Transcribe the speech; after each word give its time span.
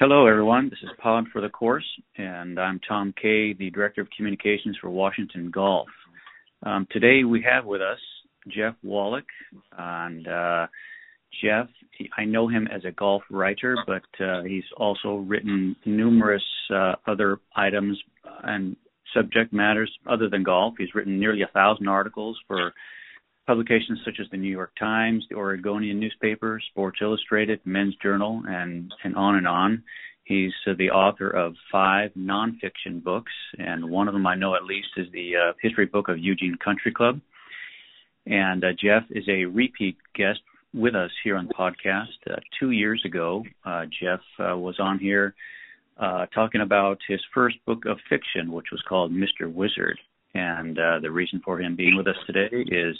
Hello, 0.00 0.28
everyone. 0.28 0.70
This 0.70 0.78
is 0.84 0.90
Pod 1.02 1.24
for 1.32 1.40
the 1.40 1.48
Course, 1.48 1.84
and 2.16 2.60
I'm 2.60 2.78
Tom 2.86 3.12
Kay, 3.20 3.52
the 3.52 3.68
Director 3.70 4.00
of 4.00 4.08
Communications 4.16 4.78
for 4.80 4.90
Washington 4.90 5.50
Golf. 5.50 5.88
Um, 6.64 6.86
today 6.92 7.24
we 7.24 7.42
have 7.42 7.64
with 7.64 7.80
us 7.80 7.98
Jeff 8.46 8.76
Wallach, 8.84 9.26
and 9.76 10.28
uh, 10.28 10.68
Jeff, 11.42 11.66
I 12.16 12.26
know 12.26 12.46
him 12.46 12.68
as 12.72 12.84
a 12.84 12.92
golf 12.92 13.24
writer, 13.28 13.76
but 13.88 14.24
uh, 14.24 14.44
he's 14.44 14.62
also 14.76 15.16
written 15.16 15.74
numerous 15.84 16.44
uh, 16.72 16.92
other 17.08 17.38
items 17.56 17.98
and 18.44 18.76
subject 19.12 19.52
matters 19.52 19.90
other 20.08 20.28
than 20.28 20.44
golf. 20.44 20.74
He's 20.78 20.94
written 20.94 21.18
nearly 21.18 21.42
a 21.42 21.50
thousand 21.52 21.88
articles 21.88 22.38
for 22.46 22.72
publications 23.48 23.98
such 24.04 24.20
as 24.20 24.26
the 24.30 24.36
New 24.36 24.50
York 24.50 24.72
Times, 24.78 25.24
the 25.30 25.36
Oregonian 25.36 25.98
newspaper, 25.98 26.60
Sports 26.70 26.98
Illustrated, 27.00 27.58
Men's 27.64 27.96
Journal, 28.02 28.42
and 28.46 28.92
and 29.02 29.16
on 29.16 29.36
and 29.36 29.48
on. 29.48 29.82
He's 30.24 30.52
uh, 30.66 30.74
the 30.76 30.90
author 30.90 31.30
of 31.30 31.54
five 31.72 32.10
nonfiction 32.12 33.02
books, 33.02 33.32
and 33.58 33.90
one 33.90 34.06
of 34.06 34.12
them 34.12 34.26
I 34.26 34.34
know 34.34 34.54
at 34.54 34.64
least 34.64 34.88
is 34.98 35.06
the 35.12 35.32
uh, 35.36 35.52
history 35.62 35.86
book 35.86 36.08
of 36.08 36.18
Eugene 36.18 36.58
Country 36.62 36.92
Club. 36.92 37.22
And 38.26 38.62
uh, 38.62 38.68
Jeff 38.78 39.04
is 39.08 39.24
a 39.26 39.46
repeat 39.46 39.96
guest 40.14 40.40
with 40.74 40.94
us 40.94 41.10
here 41.24 41.38
on 41.38 41.46
the 41.46 41.54
podcast. 41.54 42.18
Uh, 42.30 42.36
two 42.60 42.72
years 42.72 43.00
ago, 43.06 43.44
uh, 43.64 43.86
Jeff 44.02 44.20
uh, 44.38 44.58
was 44.58 44.78
on 44.78 44.98
here 44.98 45.34
talking 46.34 46.60
about 46.60 46.98
his 47.08 47.20
first 47.32 47.56
book 47.64 47.86
of 47.86 47.96
fiction, 48.10 48.52
which 48.52 48.66
was 48.70 48.82
called 48.86 49.10
Mr. 49.10 49.50
Wizard. 49.50 49.98
And 50.34 50.76
the 50.76 51.10
reason 51.10 51.40
for 51.42 51.58
him 51.58 51.76
being 51.76 51.96
with 51.96 52.06
us 52.06 52.16
today 52.26 52.50
is 52.70 52.96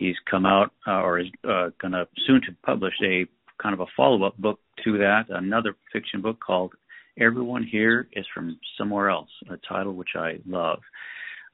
he's 0.00 0.16
come 0.28 0.46
out 0.46 0.72
uh, 0.88 1.02
or 1.02 1.20
is 1.20 1.26
uh, 1.44 1.68
going 1.80 1.92
to 1.92 2.08
soon 2.26 2.40
to 2.40 2.56
publish 2.64 2.94
a 3.04 3.26
kind 3.62 3.74
of 3.74 3.80
a 3.80 3.86
follow-up 3.96 4.36
book 4.38 4.58
to 4.84 4.96
that, 4.98 5.24
another 5.28 5.76
fiction 5.92 6.22
book 6.22 6.38
called 6.44 6.72
"Everyone 7.18 7.62
Here 7.62 8.08
Is 8.14 8.24
from 8.34 8.58
Somewhere 8.78 9.10
Else," 9.10 9.28
a 9.50 9.58
title 9.68 9.92
which 9.92 10.16
I 10.16 10.38
love. 10.46 10.80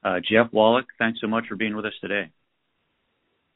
Uh, 0.03 0.19
Jeff 0.19 0.51
Wallach, 0.53 0.85
thanks 0.97 1.19
so 1.19 1.27
much 1.27 1.45
for 1.49 1.55
being 1.55 1.75
with 1.75 1.85
us 1.85 1.93
today. 1.99 2.31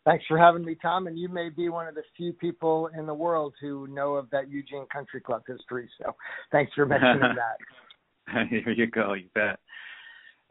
Thanks 0.03 0.25
for 0.27 0.37
having 0.37 0.65
me, 0.65 0.75
Tom. 0.81 1.07
And 1.07 1.17
you 1.17 1.29
may 1.29 1.49
be 1.49 1.69
one 1.69 1.87
of 1.87 1.95
the 1.95 2.01
few 2.17 2.33
people 2.33 2.89
in 2.97 3.05
the 3.05 3.13
world 3.13 3.53
who 3.61 3.87
know 3.87 4.15
of 4.15 4.29
that 4.31 4.49
Eugene 4.49 4.87
Country 4.91 5.21
Club 5.21 5.43
history. 5.47 5.87
So 6.01 6.15
thanks 6.51 6.73
for 6.73 6.85
mentioning 6.85 7.21
that. 7.21 8.47
Here 8.49 8.71
you 8.71 8.87
go. 8.87 9.13
You 9.13 9.27
bet. 9.35 9.59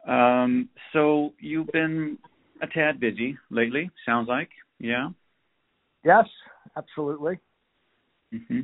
Um, 0.07 0.69
so 0.93 1.33
you've 1.39 1.67
been 1.67 2.17
a 2.61 2.67
tad 2.67 2.99
busy 2.99 3.37
lately. 3.49 3.89
Sounds 4.05 4.27
like, 4.27 4.49
yeah. 4.79 5.09
Yes, 6.03 6.25
absolutely. 6.77 7.39
Mm-hmm. 8.33 8.61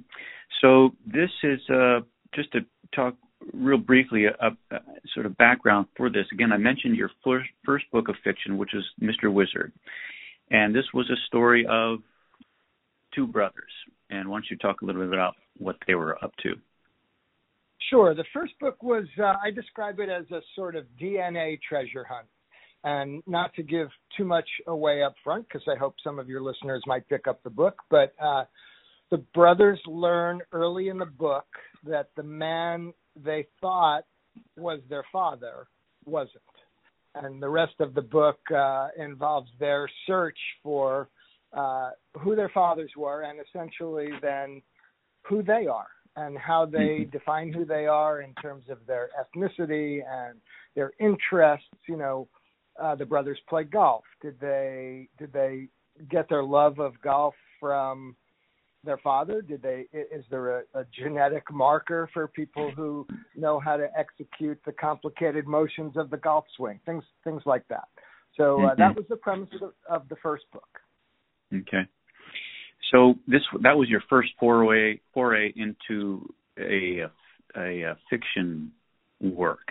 So 0.62 0.92
this 1.06 1.30
is 1.44 1.59
uh, 1.70 2.00
just 2.34 2.52
to 2.53 2.59
talk 2.95 3.16
real 3.53 3.78
briefly, 3.78 4.25
a, 4.25 4.31
uh, 4.44 4.50
a, 4.72 4.75
uh, 4.75 4.80
sort 5.14 5.25
of 5.25 5.38
background 5.38 5.88
for 5.95 6.09
this. 6.09 6.25
Again, 6.31 6.52
I 6.52 6.58
mentioned 6.58 6.95
your 6.95 7.12
first, 7.23 7.50
first 7.66 7.86
book 7.92 8.09
of 8.09 8.16
fiction, 8.23 8.58
which 8.58 8.73
is 8.73 8.84
Mr. 9.02 9.31
Wizard, 9.31 9.72
and 10.50 10.73
this 10.73 10.86
was 10.94 11.09
a 11.09 11.20
story 11.28 11.66
of 11.70 12.00
two 13.14 13.28
brothers. 13.28 13.72
And 14.09 14.30
why 14.30 14.38
don't 14.38 14.45
you 14.50 14.58
talk 14.58 14.81
a 14.81 14.86
little 14.86 15.02
bit 15.02 15.14
about 15.14 15.36
what 15.58 15.75
they 15.86 15.95
were 15.95 16.23
up 16.23 16.31
to? 16.44 16.53
Sure. 17.90 18.16
The 18.16 18.25
first 18.34 18.53
book 18.59 18.81
was 18.81 19.06
uh, 19.20 19.34
I 19.44 19.52
describe 19.52 20.00
it 20.00 20.09
as 20.09 20.25
a 20.31 20.42
sort 20.56 20.75
of 20.75 20.86
DNA 21.00 21.59
treasure 21.62 22.03
hunt 22.03 22.28
and 22.83 23.23
not 23.28 23.53
to 23.56 23.64
give 23.64 23.88
too 24.16 24.25
much 24.25 24.47
away 24.67 25.03
up 25.03 25.16
front 25.23 25.47
because 25.47 25.67
I 25.67 25.78
hope 25.78 25.95
some 26.03 26.20
of 26.20 26.30
your 26.30 26.42
listeners 26.42 26.81
might 26.86 27.08
pick 27.09 27.28
up 27.28 27.42
the 27.44 27.50
book, 27.50 27.75
but 27.89 28.14
uh, 28.22 28.45
the 29.11 29.17
brothers 29.34 29.80
learn 29.88 30.42
early 30.52 30.89
in 30.89 30.97
the 30.97 31.06
book 31.06 31.47
that 31.86 32.09
the 32.16 32.23
man 32.23 32.94
they 33.23 33.47
thought 33.61 34.06
was 34.56 34.80
their 34.89 35.06
father 35.11 35.67
wasn't. 36.06 36.41
And 37.16 37.41
the 37.41 37.50
rest 37.50 37.74
of 37.79 37.94
the 37.94 38.02
book 38.02 38.40
uh, 38.56 38.90
involves 38.97 39.50
their 39.59 39.90
search 40.06 40.38
for 40.62 41.09
uh, 41.53 41.91
who 42.19 42.35
their 42.35 42.50
fathers 42.50 42.91
were 42.96 43.23
and 43.23 43.40
essentially 43.40 44.09
then 44.22 44.62
who 45.23 45.41
they 45.41 45.66
are 45.68 45.88
and 46.16 46.38
how 46.38 46.66
they 46.66 46.78
mm-hmm. 46.78 47.09
define 47.09 47.52
who 47.53 47.66
they 47.66 47.85
are 47.85 48.22
in 48.22 48.34
terms 48.35 48.66
of 48.69 48.79
their 48.88 49.09
ethnicity 49.19 50.02
and 50.07 50.40
their 50.75 50.91
interests. 51.00 51.68
You 51.88 51.97
know, 51.97 52.28
uh, 52.82 52.96
the 52.96 53.06
brothers 53.06 53.40
play 53.50 53.64
golf? 53.64 54.04
Did 54.22 54.40
they 54.40 55.10
did 55.18 55.34
they 55.34 55.68
get 56.10 56.30
their 56.30 56.44
love 56.44 56.80
of 56.80 56.94
golf 57.02 57.36
from 57.60 58.16
their 58.84 58.98
father? 58.98 59.42
Did 59.42 59.62
they 59.62 59.86
is 59.94 60.26
there 60.30 60.60
a, 60.60 60.64
a 60.74 60.86
genetic 60.98 61.44
marker 61.52 62.10
for 62.14 62.28
people 62.28 62.72
who 62.76 63.08
know 63.36 63.60
how 63.60 63.78
to 63.78 63.88
execute 63.98 64.60
the 64.66 64.72
complicated 64.72 65.48
motions 65.48 65.98
of 65.98 66.10
the 66.10 66.18
golf 66.18 66.46
swing? 66.56 66.80
Things 66.86 67.04
things 67.24 67.42
like 67.46 67.68
that. 67.70 67.88
So 68.36 68.62
uh, 68.62 68.70
mm-hmm. 68.70 68.80
that 68.82 68.96
was 68.96 69.06
the 69.09 69.18
premise 69.18 69.50
of 69.54 69.59
the, 69.59 69.94
of 69.94 70.09
the 70.09 70.16
first 70.18 70.46
book. 70.52 70.68
Okay. 71.54 71.88
So 72.92 73.16
this 73.28 73.42
that 73.62 73.78
was 73.78 73.90
your 73.90 74.04
first 74.09 74.30
foray 74.40 75.00
foray 75.14 75.54
into 75.56 76.34
a 76.58 77.06
a, 77.56 77.82
a 77.82 77.98
fiction 78.09 78.72
work, 79.20 79.68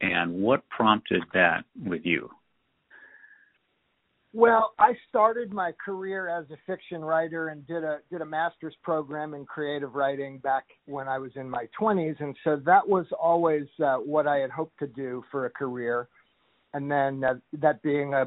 and 0.00 0.34
what 0.34 0.68
prompted 0.68 1.22
that 1.34 1.64
with 1.84 2.02
you? 2.04 2.30
Well, 4.36 4.72
I 4.80 4.94
started 5.08 5.52
my 5.52 5.70
career 5.72 6.28
as 6.28 6.44
a 6.50 6.56
fiction 6.66 7.04
writer 7.04 7.48
and 7.48 7.64
did 7.68 7.84
a 7.84 8.00
did 8.10 8.20
a 8.20 8.26
master's 8.26 8.74
program 8.82 9.32
in 9.32 9.46
creative 9.46 9.94
writing 9.94 10.38
back 10.38 10.64
when 10.86 11.06
I 11.06 11.18
was 11.18 11.30
in 11.36 11.48
my 11.48 11.68
20s, 11.80 12.20
and 12.20 12.34
so 12.42 12.60
that 12.66 12.86
was 12.86 13.06
always 13.16 13.66
uh, 13.80 13.98
what 13.98 14.26
I 14.26 14.38
had 14.38 14.50
hoped 14.50 14.76
to 14.80 14.88
do 14.88 15.22
for 15.30 15.46
a 15.46 15.50
career. 15.50 16.08
And 16.72 16.90
then 16.90 17.22
uh, 17.22 17.34
that 17.60 17.80
being 17.84 18.14
a 18.14 18.24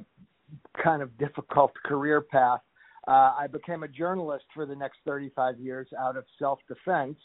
kind 0.82 1.02
of 1.02 1.16
difficult 1.18 1.74
career 1.86 2.22
path, 2.22 2.62
uh, 3.06 3.34
I 3.38 3.48
became 3.52 3.84
a 3.84 3.90
journalist 3.90 4.46
for 4.54 4.66
the 4.66 4.76
next 4.76 5.00
35 5.06 5.60
years 5.60 5.90
out 6.00 6.16
of 6.16 6.24
self-defense 6.40 7.18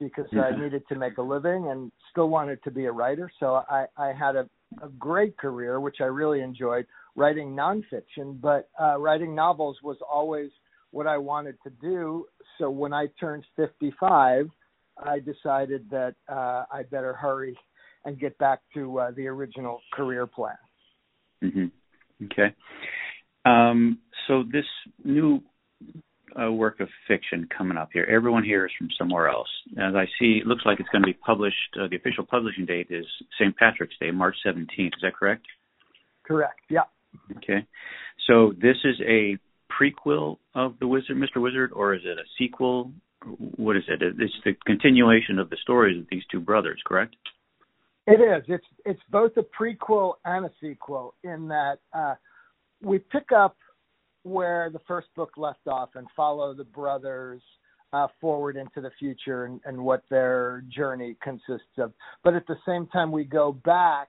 because 0.00 0.26
I 0.32 0.60
needed 0.60 0.82
to 0.88 0.96
make 0.96 1.18
a 1.18 1.22
living 1.22 1.68
and 1.68 1.92
still 2.10 2.28
wanted 2.28 2.64
to 2.64 2.72
be 2.72 2.86
a 2.86 2.92
writer. 2.92 3.30
So 3.38 3.62
I, 3.70 3.86
I 3.96 4.12
had 4.12 4.34
a, 4.34 4.48
a 4.82 4.88
great 4.98 5.36
career, 5.36 5.78
which 5.78 5.98
I 6.00 6.06
really 6.06 6.40
enjoyed 6.40 6.86
writing 7.16 7.54
nonfiction, 7.54 8.40
but 8.40 8.68
uh, 8.80 8.98
writing 8.98 9.34
novels 9.34 9.78
was 9.82 9.96
always 10.10 10.50
what 10.90 11.06
I 11.06 11.18
wanted 11.18 11.56
to 11.64 11.70
do. 11.80 12.26
So 12.58 12.70
when 12.70 12.92
I 12.92 13.06
turned 13.18 13.44
55, 13.56 14.48
I 14.98 15.18
decided 15.18 15.88
that 15.90 16.14
uh, 16.28 16.64
I 16.72 16.82
better 16.90 17.12
hurry 17.12 17.56
and 18.04 18.18
get 18.18 18.36
back 18.38 18.60
to 18.74 19.00
uh, 19.00 19.10
the 19.12 19.26
original 19.26 19.80
career 19.92 20.26
plan. 20.26 20.56
Mm-hmm. 21.42 22.26
Okay. 22.26 22.54
Um, 23.44 23.98
so 24.28 24.44
this 24.50 24.64
new 25.04 25.42
uh, 26.40 26.50
work 26.50 26.80
of 26.80 26.88
fiction 27.06 27.48
coming 27.56 27.76
up 27.76 27.90
here. 27.92 28.06
Everyone 28.10 28.44
here 28.44 28.66
is 28.66 28.72
from 28.78 28.88
somewhere 28.98 29.28
else. 29.28 29.48
As 29.72 29.94
I 29.94 30.06
see, 30.18 30.40
it 30.42 30.46
looks 30.46 30.62
like 30.64 30.80
it's 30.80 30.88
going 30.90 31.02
to 31.02 31.06
be 31.06 31.18
published. 31.26 31.56
Uh, 31.78 31.86
the 31.88 31.96
official 31.96 32.24
publishing 32.24 32.66
date 32.66 32.88
is 32.90 33.06
St. 33.38 33.56
Patrick's 33.56 33.94
Day, 34.00 34.10
March 34.10 34.36
17th. 34.46 34.66
Is 34.78 35.02
that 35.02 35.14
correct? 35.14 35.46
Correct. 36.24 36.60
Yeah. 36.70 36.82
Okay. 37.36 37.66
So 38.26 38.52
this 38.60 38.76
is 38.84 38.96
a 39.06 39.38
prequel 39.80 40.38
of 40.54 40.74
the 40.80 40.86
Wizard, 40.86 41.16
Mr. 41.16 41.40
Wizard, 41.40 41.72
or 41.72 41.94
is 41.94 42.02
it 42.04 42.18
a 42.18 42.24
sequel? 42.38 42.92
What 43.56 43.76
is 43.76 43.84
it? 43.88 44.02
It's 44.02 44.34
the 44.44 44.54
continuation 44.66 45.38
of 45.38 45.50
the 45.50 45.56
stories 45.62 45.98
of 45.98 46.06
these 46.10 46.22
two 46.30 46.40
brothers, 46.40 46.80
correct? 46.86 47.16
It 48.06 48.20
is. 48.20 48.44
It's 48.48 48.66
it's 48.84 49.00
both 49.10 49.32
a 49.36 49.42
prequel 49.42 50.14
and 50.24 50.44
a 50.44 50.50
sequel 50.60 51.14
in 51.24 51.48
that 51.48 51.78
uh, 51.94 52.14
we 52.82 52.98
pick 52.98 53.32
up 53.34 53.56
where 54.24 54.68
the 54.70 54.80
first 54.86 55.08
book 55.16 55.32
left 55.36 55.66
off 55.66 55.90
and 55.94 56.06
follow 56.14 56.54
the 56.54 56.64
brothers 56.64 57.40
uh, 57.94 58.08
forward 58.20 58.56
into 58.56 58.80
the 58.80 58.90
future 58.98 59.44
and, 59.44 59.60
and 59.64 59.78
what 59.78 60.02
their 60.10 60.64
journey 60.74 61.16
consists 61.22 61.78
of. 61.78 61.92
But 62.22 62.34
at 62.34 62.46
the 62.46 62.56
same 62.66 62.86
time, 62.88 63.10
we 63.10 63.24
go 63.24 63.52
back 63.52 64.08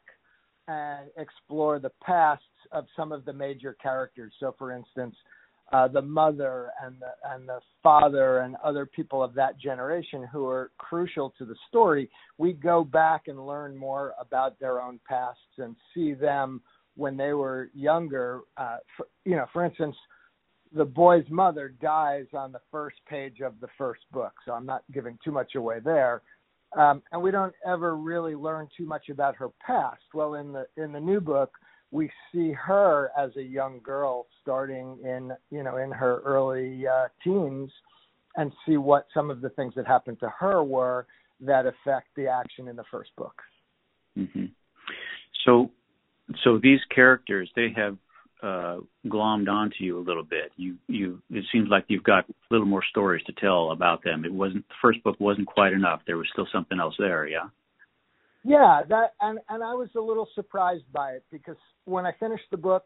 and 0.67 1.09
explore 1.17 1.79
the 1.79 1.91
pasts 2.03 2.45
of 2.71 2.85
some 2.95 3.11
of 3.11 3.25
the 3.25 3.33
major 3.33 3.75
characters. 3.81 4.33
So, 4.39 4.55
for 4.57 4.71
instance, 4.71 5.15
uh, 5.71 5.87
the 5.87 6.01
mother 6.01 6.69
and 6.83 6.95
the 6.99 7.11
and 7.33 7.47
the 7.49 7.59
father 7.81 8.39
and 8.39 8.55
other 8.63 8.85
people 8.85 9.23
of 9.23 9.33
that 9.33 9.57
generation 9.57 10.27
who 10.31 10.45
are 10.45 10.71
crucial 10.77 11.33
to 11.37 11.45
the 11.45 11.55
story. 11.67 12.09
We 12.37 12.53
go 12.53 12.83
back 12.83 13.23
and 13.27 13.47
learn 13.47 13.75
more 13.75 14.13
about 14.19 14.59
their 14.59 14.79
own 14.79 14.99
pasts 15.07 15.41
and 15.57 15.75
see 15.93 16.13
them 16.13 16.61
when 16.95 17.17
they 17.17 17.33
were 17.33 17.69
younger. 17.73 18.41
Uh, 18.57 18.77
for, 18.95 19.07
you 19.25 19.35
know, 19.35 19.45
for 19.51 19.65
instance, 19.65 19.95
the 20.71 20.85
boy's 20.85 21.25
mother 21.29 21.73
dies 21.81 22.25
on 22.33 22.51
the 22.51 22.61
first 22.69 22.97
page 23.09 23.41
of 23.41 23.59
the 23.59 23.67
first 23.77 24.01
book, 24.11 24.33
so 24.45 24.51
I'm 24.51 24.65
not 24.65 24.83
giving 24.93 25.17
too 25.23 25.31
much 25.31 25.55
away 25.55 25.79
there. 25.83 26.21
Um, 26.75 27.01
and 27.11 27.21
we 27.21 27.31
don't 27.31 27.53
ever 27.65 27.95
really 27.95 28.35
learn 28.35 28.67
too 28.77 28.85
much 28.85 29.09
about 29.09 29.35
her 29.37 29.49
past. 29.65 30.03
Well, 30.13 30.35
in 30.35 30.51
the 30.51 30.67
in 30.77 30.91
the 30.91 30.99
new 30.99 31.21
book, 31.21 31.51
we 31.91 32.09
see 32.31 32.51
her 32.51 33.11
as 33.17 33.31
a 33.37 33.41
young 33.41 33.79
girl 33.81 34.27
starting 34.41 34.97
in 35.03 35.31
you 35.51 35.63
know 35.63 35.77
in 35.77 35.91
her 35.91 36.21
early 36.25 36.85
uh, 36.87 37.07
teens 37.23 37.71
and 38.35 38.51
see 38.67 38.77
what 38.77 39.07
some 39.13 39.29
of 39.29 39.41
the 39.41 39.49
things 39.49 39.73
that 39.75 39.87
happened 39.87 40.19
to 40.19 40.29
her 40.37 40.63
were 40.63 41.07
that 41.39 41.65
affect 41.65 42.07
the 42.15 42.27
action 42.27 42.67
in 42.67 42.75
the 42.75 42.83
first 42.91 43.15
book. 43.15 43.41
Mm-hmm. 44.17 44.45
So, 45.45 45.71
so 46.43 46.57
these 46.61 46.79
characters 46.93 47.49
they 47.55 47.73
have 47.75 47.97
uh, 48.45 48.77
glommed 49.07 49.49
onto 49.49 49.83
you 49.83 49.97
a 49.97 50.03
little 50.03 50.23
bit. 50.23 50.51
You, 50.55 50.75
you. 50.87 51.21
It 51.31 51.45
seems 51.51 51.67
like 51.69 51.85
you've 51.87 52.03
got 52.03 52.29
a 52.29 52.33
little 52.51 52.67
more 52.67 52.83
stories 52.91 53.23
to 53.25 53.33
tell 53.33 53.71
about 53.71 54.03
them. 54.03 54.23
It 54.23 54.31
wasn't 54.31 54.67
the 54.67 54.75
first 54.81 55.03
book 55.03 55.15
wasn't 55.19 55.47
quite 55.47 55.73
enough. 55.73 56.01
There 56.05 56.17
was 56.17 56.27
still 56.31 56.47
something 56.53 56.79
else 56.79 56.93
there. 56.99 57.27
Yeah. 57.27 57.47
Yeah, 58.43 58.83
that 58.89 59.13
and 59.21 59.39
and 59.49 59.63
I 59.63 59.73
was 59.73 59.89
a 59.97 59.99
little 59.99 60.27
surprised 60.35 60.83
by 60.93 61.13
it 61.13 61.23
because 61.31 61.55
when 61.85 62.05
I 62.05 62.11
finished 62.19 62.43
the 62.51 62.57
book, 62.57 62.83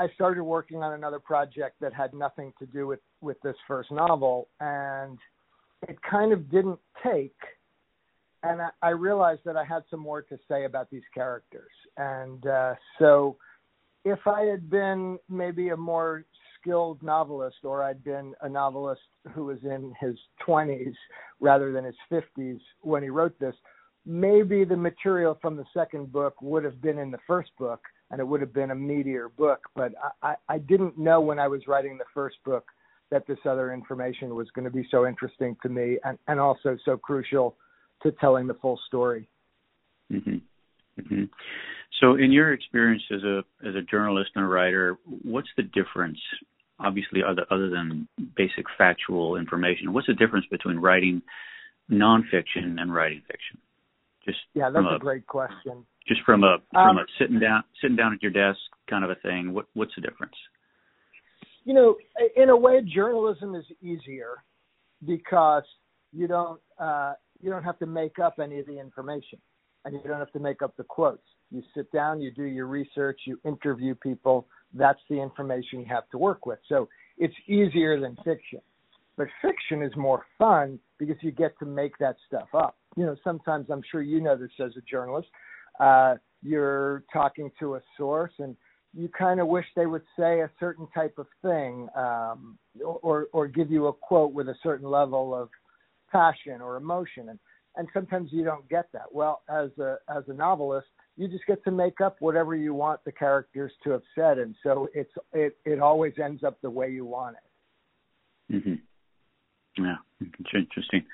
I 0.00 0.08
started 0.16 0.42
working 0.42 0.82
on 0.82 0.94
another 0.94 1.20
project 1.20 1.76
that 1.80 1.94
had 1.94 2.12
nothing 2.12 2.52
to 2.58 2.66
do 2.66 2.88
with 2.88 2.98
with 3.20 3.40
this 3.42 3.54
first 3.68 3.92
novel, 3.92 4.48
and 4.58 5.18
it 5.88 5.96
kind 6.02 6.32
of 6.32 6.50
didn't 6.50 6.80
take. 7.04 7.36
And 8.42 8.60
I, 8.60 8.70
I 8.82 8.88
realized 8.90 9.42
that 9.44 9.56
I 9.56 9.64
had 9.64 9.84
some 9.88 10.00
more 10.00 10.22
to 10.22 10.38
say 10.48 10.64
about 10.64 10.90
these 10.90 11.04
characters, 11.14 11.70
and 11.96 12.44
uh, 12.44 12.74
so 12.98 13.36
if 14.04 14.26
I 14.26 14.42
had 14.42 14.70
been 14.70 15.18
maybe 15.28 15.70
a 15.70 15.76
more 15.76 16.24
skilled 16.60 17.02
novelist, 17.02 17.58
or 17.62 17.82
I'd 17.82 18.04
been 18.04 18.34
a 18.42 18.48
novelist 18.48 19.02
who 19.34 19.46
was 19.46 19.58
in 19.62 19.92
his 20.00 20.16
20s 20.46 20.94
rather 21.40 21.72
than 21.72 21.84
his 21.84 21.94
50s 22.10 22.60
when 22.80 23.02
he 23.02 23.08
wrote 23.08 23.38
this, 23.38 23.54
maybe 24.06 24.64
the 24.64 24.76
material 24.76 25.38
from 25.40 25.56
the 25.56 25.64
second 25.74 26.12
book 26.12 26.40
would 26.42 26.64
have 26.64 26.80
been 26.80 26.98
in 26.98 27.10
the 27.10 27.18
first 27.26 27.50
book 27.58 27.80
and 28.10 28.20
it 28.20 28.24
would 28.24 28.40
have 28.40 28.52
been 28.52 28.70
a 28.70 28.74
meatier 28.74 29.28
book. 29.36 29.60
But 29.74 29.92
I, 30.22 30.34
I 30.48 30.58
didn't 30.58 30.98
know 30.98 31.20
when 31.20 31.38
I 31.38 31.48
was 31.48 31.62
writing 31.66 31.98
the 31.98 32.04
first 32.12 32.36
book 32.44 32.66
that 33.10 33.26
this 33.26 33.38
other 33.44 33.72
information 33.72 34.34
was 34.34 34.48
going 34.54 34.64
to 34.64 34.70
be 34.70 34.86
so 34.90 35.06
interesting 35.06 35.56
to 35.62 35.68
me 35.68 35.98
and, 36.04 36.18
and 36.28 36.40
also 36.40 36.76
so 36.84 36.96
crucial 36.96 37.56
to 38.02 38.12
telling 38.12 38.46
the 38.46 38.54
full 38.54 38.78
story. 38.86 39.28
Mm-hmm. 40.12 40.36
Mm-hmm. 41.00 41.24
So, 42.00 42.14
in 42.16 42.32
your 42.32 42.52
experience 42.52 43.02
as 43.12 43.22
a 43.22 43.44
as 43.66 43.74
a 43.74 43.82
journalist 43.82 44.30
and 44.34 44.44
a 44.44 44.48
writer, 44.48 44.96
what's 45.22 45.48
the 45.56 45.62
difference? 45.62 46.18
Obviously, 46.80 47.20
other 47.22 47.46
other 47.50 47.70
than 47.70 48.08
basic 48.36 48.66
factual 48.76 49.36
information, 49.36 49.92
what's 49.92 50.08
the 50.08 50.14
difference 50.14 50.46
between 50.50 50.78
writing 50.78 51.22
nonfiction 51.90 52.80
and 52.80 52.92
writing 52.92 53.22
fiction? 53.28 53.58
Just 54.24 54.38
yeah, 54.54 54.70
that's 54.70 54.84
a, 54.90 54.96
a, 54.96 54.98
great 54.98 55.26
question. 55.26 55.84
Just 56.08 56.22
from 56.26 56.42
a 56.42 56.58
from 56.72 56.90
um, 56.90 56.98
a 56.98 57.04
sitting 57.18 57.38
down 57.38 57.62
sitting 57.80 57.96
down 57.96 58.12
at 58.12 58.22
your 58.22 58.32
desk 58.32 58.58
kind 58.90 59.04
of 59.04 59.10
a 59.10 59.16
thing. 59.16 59.52
What 59.52 59.66
what's 59.74 59.94
the 59.94 60.02
difference? 60.02 60.34
You 61.64 61.74
know, 61.74 61.96
in 62.36 62.50
a 62.50 62.56
way, 62.56 62.80
journalism 62.82 63.54
is 63.54 63.64
easier 63.80 64.42
because 65.06 65.64
you 66.12 66.26
don't 66.26 66.60
uh, 66.78 67.14
you 67.40 67.50
don't 67.50 67.62
have 67.62 67.78
to 67.78 67.86
make 67.86 68.18
up 68.18 68.38
any 68.42 68.58
of 68.58 68.66
the 68.66 68.78
information, 68.80 69.38
and 69.84 69.94
you 69.94 70.00
don't 70.08 70.18
have 70.18 70.32
to 70.32 70.40
make 70.40 70.60
up 70.60 70.76
the 70.76 70.84
quotes. 70.84 71.22
You 71.54 71.62
sit 71.74 71.90
down, 71.92 72.20
you 72.20 72.30
do 72.30 72.44
your 72.44 72.66
research, 72.66 73.20
you 73.26 73.38
interview 73.44 73.94
people. 73.94 74.46
That's 74.72 75.00
the 75.08 75.20
information 75.20 75.80
you 75.80 75.86
have 75.86 76.08
to 76.10 76.18
work 76.18 76.46
with. 76.46 76.58
So 76.68 76.88
it's 77.16 77.34
easier 77.46 78.00
than 78.00 78.16
fiction. 78.24 78.60
But 79.16 79.28
fiction 79.40 79.82
is 79.82 79.92
more 79.96 80.26
fun 80.36 80.80
because 80.98 81.16
you 81.20 81.30
get 81.30 81.56
to 81.60 81.66
make 81.66 81.96
that 81.98 82.16
stuff 82.28 82.48
up 82.52 82.76
you 82.96 83.06
know, 83.06 83.16
sometimes 83.24 83.66
I'm 83.70 83.82
sure 83.90 84.02
you 84.02 84.20
know 84.20 84.36
this 84.36 84.50
as 84.60 84.72
a 84.76 84.80
journalist. 84.82 85.28
Uh, 85.80 86.14
you're 86.42 87.02
talking 87.12 87.50
to 87.58 87.76
a 87.76 87.80
source 87.96 88.32
and 88.38 88.56
you 88.96 89.08
kind 89.08 89.40
of 89.40 89.48
wish 89.48 89.64
they 89.74 89.86
would 89.86 90.04
say 90.16 90.40
a 90.40 90.50
certain 90.60 90.86
type 90.94 91.18
of 91.18 91.26
thing 91.42 91.88
um, 91.96 92.58
or, 92.84 93.26
or 93.32 93.48
give 93.48 93.70
you 93.70 93.88
a 93.88 93.92
quote 93.92 94.32
with 94.32 94.48
a 94.48 94.54
certain 94.62 94.88
level 94.88 95.34
of 95.34 95.48
passion 96.12 96.60
or 96.60 96.76
emotion. 96.76 97.30
And, 97.30 97.38
and 97.76 97.88
sometimes 97.92 98.30
you 98.32 98.44
don't 98.44 98.68
get 98.68 98.88
that. 98.92 99.06
Well, 99.12 99.42
as 99.48 99.70
a, 99.78 99.96
as 100.08 100.24
a 100.28 100.32
novelist, 100.32 100.88
you 101.16 101.28
just 101.28 101.46
get 101.46 101.62
to 101.64 101.70
make 101.70 102.00
up 102.00 102.16
whatever 102.20 102.54
you 102.54 102.74
want 102.74 103.04
the 103.04 103.12
characters 103.12 103.72
to 103.84 103.90
have 103.90 104.02
said. 104.14 104.38
And 104.38 104.54
so 104.62 104.88
it's, 104.94 105.12
it, 105.32 105.56
it 105.64 105.80
always 105.80 106.14
ends 106.22 106.42
up 106.44 106.60
the 106.60 106.70
way 106.70 106.90
you 106.90 107.04
want 107.04 107.36
it. 107.36 108.56
Mm-hmm. 108.56 109.84
Yeah. 109.84 109.96
Interesting. 110.54 111.04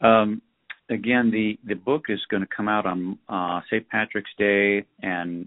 Um, 0.00 0.42
again, 0.90 1.30
the 1.30 1.58
the 1.66 1.74
book 1.74 2.06
is 2.08 2.20
going 2.30 2.42
to 2.42 2.48
come 2.54 2.68
out 2.68 2.86
on 2.86 3.18
uh, 3.28 3.60
St. 3.66 3.88
Patrick's 3.88 4.30
Day, 4.38 4.84
and 5.02 5.46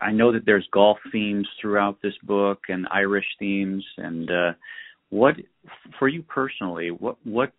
I 0.00 0.12
know 0.12 0.32
that 0.32 0.46
there's 0.46 0.66
golf 0.72 0.98
themes 1.12 1.46
throughout 1.60 1.98
this 2.02 2.14
book 2.22 2.60
and 2.68 2.86
Irish 2.90 3.26
themes. 3.38 3.84
And 3.96 4.30
uh, 4.30 4.52
what, 5.10 5.34
for 5.98 6.08
you 6.08 6.22
personally, 6.22 6.90
what 6.90 7.16
what 7.24 7.52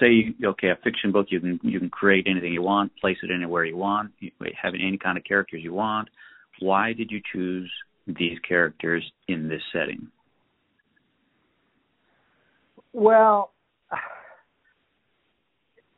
say? 0.00 0.34
Okay, 0.44 0.68
a 0.68 0.76
fiction 0.82 1.12
book, 1.12 1.26
you 1.30 1.40
can 1.40 1.60
you 1.62 1.78
can 1.78 1.90
create 1.90 2.26
anything 2.28 2.52
you 2.52 2.62
want, 2.62 2.92
place 3.00 3.18
it 3.22 3.30
anywhere 3.34 3.64
you 3.64 3.76
want, 3.76 4.12
have 4.60 4.74
any 4.74 4.98
kind 4.98 5.18
of 5.18 5.24
characters 5.24 5.60
you 5.62 5.72
want. 5.72 6.08
Why 6.60 6.92
did 6.92 7.10
you 7.10 7.20
choose 7.32 7.70
these 8.06 8.38
characters 8.46 9.04
in 9.28 9.48
this 9.48 9.62
setting? 9.72 10.08
Well 12.92 13.52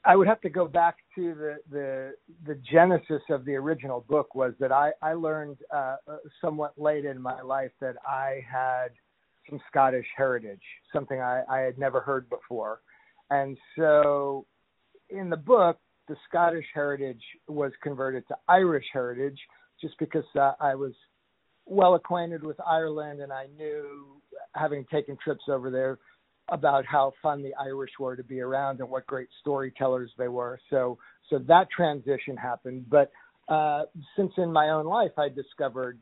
I 0.05 0.17
would 0.17 0.27
have 0.27 0.41
to 0.43 0.51
go 0.51 0.67
back 0.67 0.97
to 1.15 1.35
the 1.35 1.57
the 1.71 2.15
the 2.47 2.61
genesis 2.71 3.23
of 3.31 3.45
the 3.45 3.55
original 3.55 4.05
book 4.09 4.35
was 4.35 4.53
that 4.61 4.71
I 4.71 4.93
I 5.01 5.15
learned 5.15 5.59
uh, 5.75 5.97
somewhat 6.41 6.75
late 6.77 7.05
in 7.05 7.21
my 7.21 7.41
life 7.41 7.71
that 7.81 7.97
I 8.07 8.45
had 8.51 8.89
some 9.49 9.61
Scottish 9.71 10.07
heritage, 10.17 10.63
something 10.93 11.21
I, 11.21 11.43
I 11.51 11.61
had 11.61 11.79
never 11.79 12.01
heard 12.01 12.29
before, 12.29 12.81
and 13.35 13.57
so 13.77 14.47
in 15.11 15.31
the 15.31 15.37
book 15.37 15.79
the 16.09 16.17
Scottish 16.29 16.67
heritage 16.75 17.23
was 17.49 17.73
converted 17.83 18.27
to 18.29 18.37
Irish 18.49 18.85
heritage 18.93 19.39
just 19.81 19.99
because 19.99 20.25
uh, 20.39 20.53
I 20.61 20.75
was 20.75 20.93
well 21.67 21.95
acquainted 21.95 22.43
with 22.43 22.59
Ireland 22.61 23.21
and 23.21 23.33
I 23.33 23.47
knew 23.57 24.21
having 24.55 24.85
taken 24.93 25.17
trips 25.23 25.45
over 25.49 25.71
there 25.71 25.99
about 26.51 26.85
how 26.85 27.13
fun 27.23 27.43
the 27.43 27.55
Irish 27.59 27.93
were 27.99 28.17
to 28.17 28.23
be 28.23 28.41
around 28.41 28.81
and 28.81 28.91
what 28.91 29.07
great 29.07 29.29
storytellers 29.41 30.11
they 30.19 30.29
were. 30.29 30.59
So 30.71 30.99
so 31.31 31.39
that 31.49 31.69
transition 31.75 32.37
happened. 32.37 32.85
But 32.91 33.11
uh, 33.49 33.85
since 34.15 34.33
in 34.37 34.53
my 34.53 34.71
own 34.71 34.85
life 34.85 35.19
I 35.19 35.29
discovered 35.31 35.99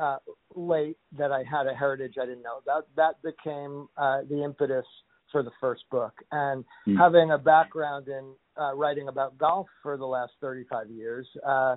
uh, 0.00 0.18
late 0.54 0.96
that 1.18 1.32
I 1.32 1.42
had 1.50 1.66
a 1.66 1.74
heritage 1.74 2.14
I 2.20 2.24
didn't 2.24 2.42
know 2.42 2.60
that 2.66 2.84
that 2.96 3.22
became 3.22 3.88
uh, 3.98 4.22
the 4.28 4.42
impetus 4.42 4.86
for 5.30 5.42
the 5.42 5.50
first 5.60 5.82
book. 5.90 6.12
And 6.32 6.64
mm. 6.86 6.96
having 6.96 7.30
a 7.30 7.38
background 7.38 8.08
in 8.08 8.32
uh, 8.60 8.74
writing 8.74 9.08
about 9.08 9.38
golf 9.38 9.66
for 9.82 9.96
the 9.96 10.06
last 10.06 10.32
35 10.40 10.90
years, 10.90 11.26
uh, 11.46 11.76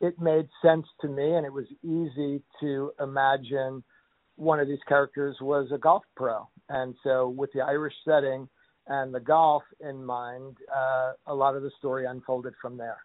it 0.00 0.18
made 0.20 0.48
sense 0.62 0.86
to 1.00 1.08
me, 1.08 1.34
and 1.34 1.46
it 1.46 1.52
was 1.52 1.66
easy 1.82 2.42
to 2.60 2.92
imagine 3.00 3.82
one 4.36 4.60
of 4.60 4.68
these 4.68 4.78
characters 4.86 5.36
was 5.40 5.68
a 5.72 5.78
golf 5.78 6.02
pro. 6.14 6.46
And 6.68 6.94
so, 7.02 7.28
with 7.28 7.50
the 7.52 7.60
Irish 7.60 7.94
setting 8.04 8.48
and 8.86 9.14
the 9.14 9.20
golf 9.20 9.62
in 9.80 10.04
mind, 10.04 10.56
uh, 10.74 11.12
a 11.26 11.34
lot 11.34 11.56
of 11.56 11.62
the 11.62 11.70
story 11.78 12.06
unfolded 12.06 12.54
from 12.60 12.76
there. 12.76 12.98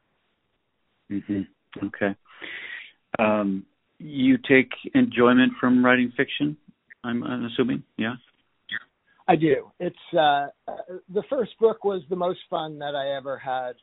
Mm-hmm. 1.09 1.85
Okay. 1.85 2.15
Um, 3.19 3.65
you 3.99 4.37
take 4.37 4.71
enjoyment 4.93 5.53
from 5.59 5.85
writing 5.85 6.11
fiction, 6.17 6.57
I'm, 7.03 7.23
I'm 7.23 7.45
assuming, 7.45 7.83
yeah? 7.97 8.15
I 9.31 9.37
do. 9.37 9.71
It's 9.79 9.95
uh, 10.11 10.47
the 11.13 11.23
first 11.29 11.51
book 11.57 11.85
was 11.85 12.01
the 12.09 12.17
most 12.17 12.39
fun 12.49 12.77
that 12.79 12.95
I 12.95 13.15
ever 13.15 13.37
had 13.37 13.75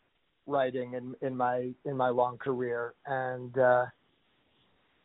writing 0.46 0.92
in, 0.92 1.14
in 1.26 1.34
my 1.34 1.70
in 1.86 1.96
my 1.96 2.10
long 2.10 2.36
career, 2.36 2.92
and 3.06 3.56
uh, 3.56 3.86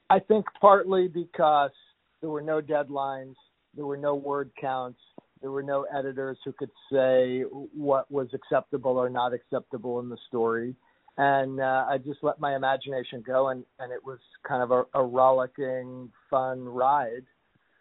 I 0.09 0.19
think 0.19 0.45
partly 0.59 1.07
because 1.07 1.71
there 2.19 2.29
were 2.29 2.41
no 2.41 2.59
deadlines. 2.59 3.35
There 3.73 3.85
were 3.85 3.95
no 3.95 4.15
word 4.15 4.51
counts. 4.59 4.99
There 5.39 5.49
were 5.49 5.63
no 5.63 5.85
editors 5.97 6.37
who 6.43 6.51
could 6.51 6.71
say 6.91 7.43
what 7.73 8.11
was 8.11 8.27
acceptable 8.33 8.97
or 8.97 9.09
not 9.09 9.33
acceptable 9.33 10.01
in 10.01 10.09
the 10.09 10.17
story. 10.27 10.75
And 11.15 11.61
uh, 11.61 11.85
I 11.87 11.99
just 11.99 12.19
let 12.21 12.41
my 12.41 12.57
imagination 12.57 13.23
go, 13.25 13.47
and, 13.47 13.63
and 13.79 13.93
it 13.93 14.03
was 14.03 14.19
kind 14.45 14.61
of 14.61 14.71
a, 14.71 14.83
a 14.93 15.05
rollicking, 15.05 16.11
fun 16.29 16.65
ride. 16.65 17.23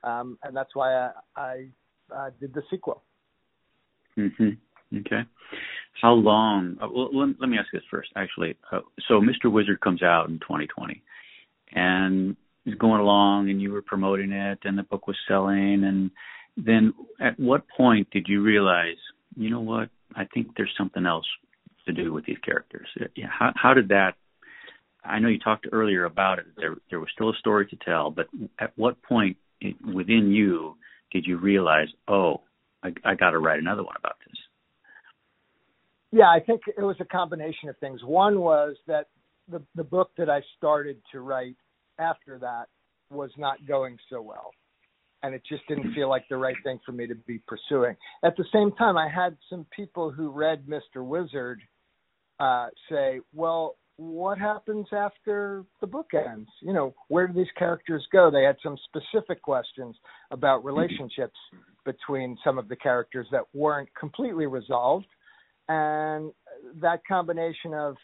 Um, 0.04 0.38
and 0.45 0.54
that's 0.54 0.75
why 0.75 0.95
I, 0.95 1.11
I 1.37 1.66
uh, 2.14 2.31
did 2.40 2.54
the 2.54 2.62
sequel. 2.71 3.02
Mm-hmm. 4.19 4.99
Okay. 4.99 5.23
How 6.00 6.12
long? 6.12 6.76
Uh, 6.83 6.88
well, 6.92 7.09
let, 7.12 7.40
let, 7.40 7.49
me 7.49 7.57
ask 7.59 7.69
this 7.73 7.83
first, 7.90 8.11
actually. 8.16 8.57
Uh, 8.71 8.81
so, 9.09 9.21
Mr. 9.21 9.50
Wizard 9.50 9.81
comes 9.81 10.02
out 10.02 10.28
in 10.28 10.38
2020, 10.40 11.02
and 11.73 12.37
was 12.64 12.75
going 12.76 13.00
along 13.00 13.50
and 13.50 13.61
you 13.61 13.73
were 13.73 13.83
promoting 13.83 14.33
it 14.33 14.59
and 14.64 14.78
the 14.78 14.83
book 14.85 15.07
was 15.07 15.16
selling 15.26 15.85
and 15.85 16.11
then 16.57 16.92
at 17.21 17.38
what 17.38 17.64
point 17.76 18.09
did 18.11 18.26
you 18.28 18.42
realize 18.42 18.97
you 19.37 19.50
know 19.50 19.61
what 19.61 19.88
i 20.14 20.25
think 20.33 20.49
there's 20.57 20.73
something 20.78 21.07
else 21.07 21.26
to 21.87 21.92
do 21.92 22.12
with 22.12 22.25
these 22.25 22.38
characters 22.45 22.87
how 23.28 23.52
how 23.57 23.75
did 23.75 23.88
that 23.88 24.12
i 25.04 25.19
know 25.19 25.28
you 25.28 25.38
talked 25.38 25.66
earlier 25.73 26.04
about 26.04 26.38
it 26.38 26.47
there 26.57 26.76
there 26.90 27.00
was 27.00 27.09
still 27.12 27.31
a 27.31 27.37
story 27.38 27.66
to 27.66 27.76
tell 27.85 28.11
but 28.11 28.28
at 28.61 28.73
what 28.76 29.02
point 29.02 29.37
within 29.92 30.31
you 30.31 30.76
did 31.12 31.26
you 31.26 31.38
realize 31.38 31.88
oh 32.09 32.40
i 32.83 32.88
i 33.04 33.14
got 33.14 33.31
to 33.31 33.38
write 33.38 33.59
another 33.61 33.83
one 33.83 33.97
about 33.99 34.16
this 34.26 34.38
Yeah, 36.12 36.28
I 36.28 36.40
think 36.40 36.61
it 36.66 36.83
was 36.83 36.97
a 37.00 37.07
combination 37.07 37.71
of 37.71 37.78
things. 37.78 38.04
One 38.04 38.40
was 38.40 38.76
that 38.87 39.07
the 39.50 39.62
the 39.75 39.85
book 39.85 40.11
that 40.19 40.28
I 40.28 40.42
started 40.59 40.99
to 41.12 41.21
write 41.21 41.57
after 41.99 42.38
that 42.38 42.66
was 43.11 43.31
not 43.38 43.66
going 43.66 43.97
so 44.11 44.21
well. 44.21 44.50
And 45.23 45.35
it 45.35 45.42
just 45.49 45.66
didn't 45.69 45.95
feel 45.95 46.09
like 46.09 46.25
the 46.28 46.37
right 46.37 46.57
thing 46.64 46.81
for 46.85 46.92
me 46.92 47.07
to 47.07 47.14
be 47.14 47.40
pursuing. 47.47 47.97
At 48.25 48.37
the 48.37 48.45
same 48.52 48.73
time, 48.73 48.99
I 48.99 49.09
had 49.09 49.37
some 49.49 49.66
people 49.75 50.11
who 50.11 50.31
read 50.31 50.66
Mr. 50.66 51.04
Wizard 51.04 51.61
uh, 52.40 52.66
say, 52.90 53.21
well, 53.33 53.76
what 53.97 54.39
happens 54.39 54.87
after 54.93 55.65
the 55.81 55.87
book 55.87 56.11
ends? 56.15 56.49
You 56.61 56.73
know, 56.73 56.95
where 57.09 57.27
do 57.27 57.35
these 57.35 57.53
characters 57.59 58.05
go? 58.13 58.31
They 58.31 58.45
had 58.45 58.57
some 58.63 58.77
specific 58.85 59.43
questions 59.43 59.97
about 60.31 60.65
relationships 60.65 61.37
between 61.85 62.39
some 62.45 62.59
of 62.59 62.69
the 62.69 62.77
characters 62.77 63.27
that 63.33 63.43
weren't 63.53 63.89
completely 63.99 64.47
resolved. 64.47 65.07
And 65.69 66.33
that 66.81 67.01
combination 67.07 67.75
of 67.75 67.97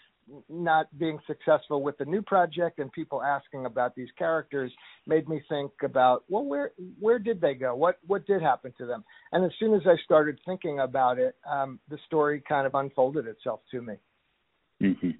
not 0.48 0.86
being 0.98 1.18
successful 1.26 1.82
with 1.82 1.96
the 1.98 2.04
new 2.04 2.22
project 2.22 2.78
and 2.78 2.92
people 2.92 3.22
asking 3.22 3.64
about 3.64 3.94
these 3.94 4.08
characters 4.18 4.70
made 5.06 5.26
me 5.26 5.40
think 5.48 5.72
about 5.82 6.22
well 6.28 6.44
where 6.44 6.72
where 7.00 7.18
did 7.18 7.40
they 7.40 7.54
go 7.54 7.74
what 7.74 7.98
what 8.06 8.26
did 8.26 8.42
happen 8.42 8.70
to 8.76 8.84
them 8.84 9.02
and 9.32 9.42
as 9.42 9.50
soon 9.58 9.72
as 9.72 9.80
i 9.86 9.94
started 10.04 10.38
thinking 10.44 10.80
about 10.80 11.18
it 11.18 11.34
um 11.50 11.80
the 11.88 11.96
story 12.06 12.42
kind 12.46 12.66
of 12.66 12.74
unfolded 12.74 13.26
itself 13.26 13.60
to 13.70 13.80
me 13.80 13.94
mhm 14.82 15.16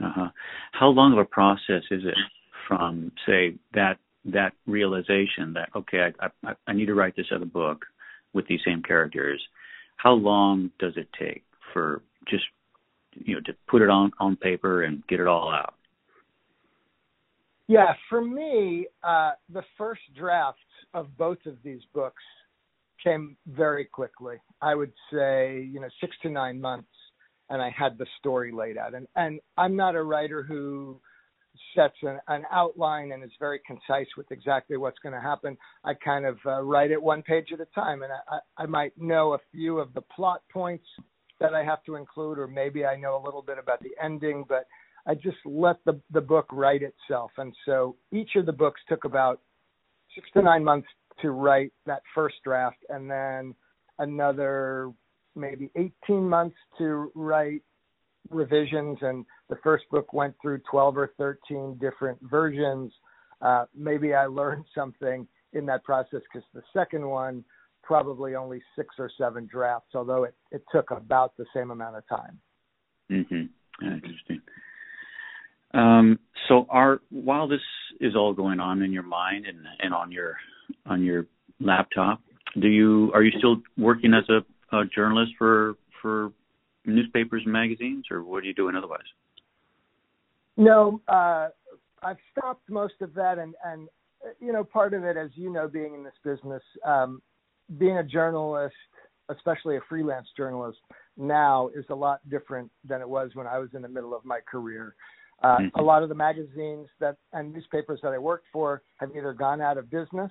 uh-huh. 0.00 0.28
How 0.72 0.88
long 0.88 1.12
of 1.12 1.18
a 1.18 1.24
process 1.24 1.82
is 1.90 2.02
it 2.04 2.14
from, 2.68 3.12
say, 3.26 3.54
that 3.74 3.98
that 4.24 4.52
realization 4.66 5.52
that 5.54 5.68
okay, 5.74 6.10
I, 6.20 6.28
I, 6.44 6.52
I 6.68 6.72
need 6.72 6.86
to 6.86 6.94
write 6.94 7.16
this 7.16 7.26
other 7.34 7.44
book 7.44 7.84
with 8.32 8.46
these 8.46 8.60
same 8.64 8.82
characters? 8.82 9.42
How 9.96 10.12
long 10.12 10.70
does 10.78 10.94
it 10.96 11.08
take 11.18 11.44
for 11.72 12.02
just 12.28 12.44
you 13.14 13.34
know 13.34 13.40
to 13.46 13.52
put 13.68 13.82
it 13.82 13.90
on 13.90 14.12
on 14.20 14.36
paper 14.36 14.84
and 14.84 15.06
get 15.08 15.20
it 15.20 15.26
all 15.26 15.52
out? 15.52 15.74
Yeah, 17.68 17.94
for 18.08 18.24
me, 18.24 18.86
uh, 19.02 19.32
the 19.52 19.62
first 19.78 20.02
draft 20.16 20.58
of 20.94 21.16
both 21.16 21.38
of 21.46 21.56
these 21.64 21.80
books 21.94 22.22
came 23.02 23.36
very 23.46 23.84
quickly. 23.84 24.36
I 24.60 24.74
would 24.74 24.92
say, 25.12 25.68
you 25.72 25.80
know, 25.80 25.88
six 26.00 26.14
to 26.22 26.28
nine 26.28 26.60
months 26.60 26.88
and 27.52 27.60
I 27.60 27.70
had 27.70 27.98
the 27.98 28.06
story 28.18 28.50
laid 28.50 28.78
out. 28.78 28.94
And 28.94 29.06
and 29.14 29.38
I'm 29.56 29.76
not 29.76 29.94
a 29.94 30.02
writer 30.02 30.42
who 30.42 31.00
sets 31.76 31.94
an, 32.02 32.18
an 32.28 32.44
outline 32.50 33.12
and 33.12 33.22
is 33.22 33.30
very 33.38 33.60
concise 33.66 34.08
with 34.16 34.30
exactly 34.32 34.78
what's 34.78 34.98
going 35.00 35.14
to 35.14 35.20
happen. 35.20 35.56
I 35.84 35.92
kind 35.92 36.24
of 36.24 36.38
uh, 36.46 36.62
write 36.62 36.90
it 36.90 37.00
one 37.00 37.22
page 37.22 37.48
at 37.52 37.60
a 37.60 37.66
time, 37.74 38.02
and 38.02 38.12
I, 38.12 38.62
I 38.62 38.66
might 38.66 38.92
know 38.96 39.34
a 39.34 39.38
few 39.52 39.78
of 39.78 39.92
the 39.92 40.00
plot 40.00 40.40
points 40.50 40.86
that 41.40 41.52
I 41.52 41.62
have 41.62 41.84
to 41.84 41.96
include, 41.96 42.38
or 42.38 42.46
maybe 42.46 42.86
I 42.86 42.96
know 42.96 43.20
a 43.20 43.22
little 43.22 43.42
bit 43.42 43.58
about 43.58 43.80
the 43.82 43.90
ending, 44.02 44.46
but 44.48 44.66
I 45.06 45.14
just 45.14 45.36
let 45.44 45.76
the 45.84 46.00
the 46.10 46.22
book 46.22 46.46
write 46.50 46.82
itself. 46.82 47.32
And 47.36 47.54
so 47.66 47.96
each 48.12 48.30
of 48.36 48.46
the 48.46 48.52
books 48.52 48.80
took 48.88 49.04
about 49.04 49.40
six 50.14 50.26
to 50.32 50.42
nine 50.42 50.64
months 50.64 50.88
to 51.20 51.32
write 51.32 51.72
that 51.84 52.02
first 52.14 52.36
draft, 52.44 52.78
and 52.88 53.10
then 53.10 53.54
another 53.98 54.90
maybe 55.34 55.70
18 55.76 56.28
months 56.28 56.56
to 56.78 57.10
write 57.14 57.62
revisions, 58.30 58.98
and 59.00 59.24
the 59.48 59.56
first 59.62 59.84
book 59.90 60.12
went 60.12 60.34
through 60.40 60.60
12 60.70 60.96
or 60.96 61.12
13 61.18 61.78
different 61.80 62.18
versions. 62.22 62.92
Uh, 63.40 63.64
maybe 63.76 64.14
I 64.14 64.26
learned 64.26 64.64
something 64.74 65.26
in 65.52 65.66
that 65.66 65.84
process 65.84 66.20
because 66.32 66.46
the 66.54 66.62
second 66.72 67.06
one 67.06 67.44
probably 67.82 68.36
only 68.36 68.62
six 68.76 68.94
or 68.98 69.10
seven 69.18 69.48
drafts, 69.50 69.94
although 69.94 70.24
it, 70.24 70.34
it 70.50 70.62
took 70.72 70.90
about 70.90 71.36
the 71.36 71.44
same 71.54 71.70
amount 71.70 71.96
of 71.96 72.08
time. 72.08 72.38
Mm-hmm. 73.10 73.84
Interesting. 73.84 74.40
Um, 75.74 76.18
so, 76.48 76.66
are 76.70 77.00
while 77.10 77.48
this 77.48 77.60
is 78.00 78.14
all 78.14 78.34
going 78.34 78.60
on 78.60 78.82
in 78.82 78.92
your 78.92 79.02
mind 79.02 79.46
and, 79.46 79.58
and 79.80 79.94
on 79.94 80.12
your 80.12 80.36
on 80.86 81.02
your 81.02 81.26
laptop, 81.60 82.20
do 82.60 82.68
you 82.68 83.10
are 83.14 83.22
you 83.22 83.32
still 83.38 83.56
working 83.76 84.12
as 84.14 84.28
a 84.28 84.40
a 84.72 84.84
journalist 84.84 85.32
for 85.38 85.74
for 86.00 86.32
newspapers 86.84 87.42
and 87.44 87.52
magazines, 87.52 88.06
or 88.10 88.22
what 88.22 88.42
are 88.42 88.46
you 88.46 88.54
doing 88.54 88.74
otherwise? 88.74 89.00
No, 90.56 91.00
uh, 91.08 91.48
I've 92.02 92.16
stopped 92.36 92.68
most 92.68 92.94
of 93.00 93.14
that, 93.14 93.38
and 93.38 93.54
and 93.64 93.88
you 94.40 94.52
know, 94.52 94.64
part 94.64 94.94
of 94.94 95.04
it, 95.04 95.16
as 95.16 95.30
you 95.34 95.50
know, 95.50 95.68
being 95.68 95.94
in 95.94 96.04
this 96.04 96.12
business, 96.24 96.62
um, 96.84 97.22
being 97.78 97.98
a 97.98 98.04
journalist, 98.04 98.74
especially 99.28 99.76
a 99.76 99.80
freelance 99.88 100.28
journalist, 100.36 100.78
now 101.16 101.68
is 101.74 101.84
a 101.90 101.94
lot 101.94 102.20
different 102.28 102.70
than 102.86 103.00
it 103.00 103.08
was 103.08 103.30
when 103.34 103.46
I 103.46 103.58
was 103.58 103.70
in 103.74 103.82
the 103.82 103.88
middle 103.88 104.14
of 104.14 104.24
my 104.24 104.40
career. 104.40 104.94
Uh, 105.42 105.58
mm-hmm. 105.58 105.80
A 105.80 105.82
lot 105.82 106.02
of 106.02 106.08
the 106.08 106.14
magazines 106.14 106.88
that 107.00 107.16
and 107.32 107.52
newspapers 107.52 108.00
that 108.02 108.12
I 108.12 108.18
worked 108.18 108.46
for 108.52 108.82
have 108.96 109.10
either 109.16 109.32
gone 109.32 109.60
out 109.60 109.76
of 109.76 109.90
business 109.90 110.30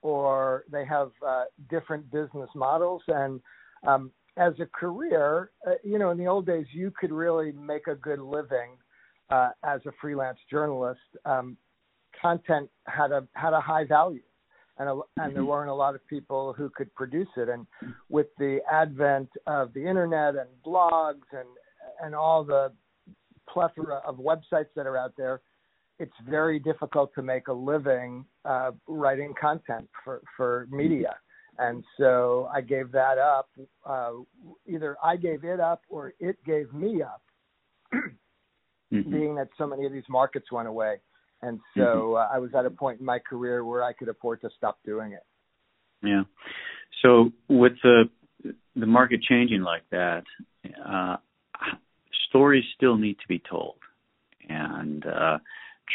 or 0.00 0.64
they 0.70 0.84
have 0.84 1.10
uh, 1.26 1.44
different 1.68 2.10
business 2.10 2.48
models, 2.54 3.02
and 3.08 3.40
um, 3.86 4.10
as 4.36 4.54
a 4.60 4.66
career, 4.66 5.50
uh, 5.66 5.72
you 5.82 5.98
know, 5.98 6.10
in 6.10 6.18
the 6.18 6.26
old 6.26 6.46
days, 6.46 6.66
you 6.72 6.92
could 6.98 7.12
really 7.12 7.52
make 7.52 7.86
a 7.88 7.94
good 7.94 8.20
living 8.20 8.76
uh, 9.30 9.50
as 9.64 9.80
a 9.86 9.90
freelance 10.00 10.38
journalist. 10.50 11.00
Um, 11.24 11.56
content 12.20 12.70
had 12.86 13.12
a 13.12 13.26
had 13.34 13.52
a 13.52 13.60
high 13.60 13.84
value, 13.84 14.22
and 14.78 14.88
a, 14.88 14.92
and 14.92 15.34
there 15.34 15.42
mm-hmm. 15.42 15.46
weren't 15.46 15.70
a 15.70 15.74
lot 15.74 15.94
of 15.94 16.06
people 16.06 16.52
who 16.52 16.70
could 16.70 16.94
produce 16.94 17.28
it. 17.36 17.48
And 17.48 17.66
with 18.08 18.28
the 18.38 18.60
advent 18.70 19.28
of 19.46 19.72
the 19.74 19.86
internet 19.86 20.36
and 20.36 20.48
blogs 20.64 21.26
and 21.32 21.48
and 22.02 22.14
all 22.14 22.44
the 22.44 22.72
plethora 23.48 24.00
of 24.06 24.16
websites 24.16 24.68
that 24.76 24.86
are 24.86 24.96
out 24.96 25.14
there, 25.16 25.40
it's 25.98 26.12
very 26.28 26.60
difficult 26.60 27.12
to 27.14 27.22
make 27.22 27.48
a 27.48 27.52
living 27.52 28.24
uh, 28.44 28.70
writing 28.86 29.34
content 29.40 29.88
for 30.04 30.22
for 30.36 30.68
media 30.70 31.16
and 31.58 31.84
so 31.98 32.48
I 32.54 32.60
gave 32.60 32.92
that 32.92 33.18
up. 33.18 33.48
Uh, 33.84 34.12
either 34.66 34.96
I 35.02 35.16
gave 35.16 35.44
it 35.44 35.60
up 35.60 35.82
or 35.88 36.14
it 36.20 36.36
gave 36.44 36.72
me 36.72 37.02
up, 37.02 37.22
mm-hmm. 37.94 39.10
being 39.10 39.34
that 39.36 39.48
so 39.58 39.66
many 39.66 39.84
of 39.84 39.92
these 39.92 40.08
markets 40.08 40.52
went 40.52 40.68
away. 40.68 40.96
And 41.42 41.60
so 41.76 41.80
mm-hmm. 41.80 42.14
uh, 42.16 42.34
I 42.34 42.38
was 42.38 42.50
at 42.56 42.64
a 42.64 42.70
point 42.70 43.00
in 43.00 43.06
my 43.06 43.18
career 43.18 43.64
where 43.64 43.82
I 43.82 43.92
could 43.92 44.08
afford 44.08 44.40
to 44.42 44.50
stop 44.56 44.78
doing 44.84 45.12
it. 45.12 45.24
Yeah. 46.02 46.22
So 47.02 47.32
with 47.48 47.72
the 47.82 48.04
the 48.76 48.86
market 48.86 49.20
changing 49.22 49.62
like 49.62 49.82
that, 49.90 50.22
uh, 50.88 51.16
stories 52.28 52.64
still 52.76 52.96
need 52.96 53.14
to 53.14 53.28
be 53.28 53.42
told, 53.50 53.76
and 54.48 55.04
uh, 55.04 55.38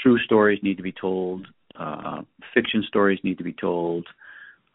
true 0.02 0.20
stories 0.20 0.60
need 0.62 0.76
to 0.78 0.84
be 0.84 0.92
told. 0.92 1.48
Uh, 1.78 2.22
fiction 2.54 2.84
stories 2.88 3.20
need 3.24 3.38
to 3.38 3.44
be 3.44 3.54
told 3.54 4.06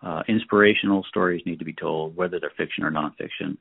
uh, 0.03 0.23
inspirational 0.29 1.05
stories 1.09 1.43
need 1.45 1.59
to 1.59 1.65
be 1.65 1.73
told, 1.73 2.17
whether 2.17 2.39
they're 2.41 2.53
fiction 2.57 2.85
or 2.85 2.91
nonfiction. 2.91 3.57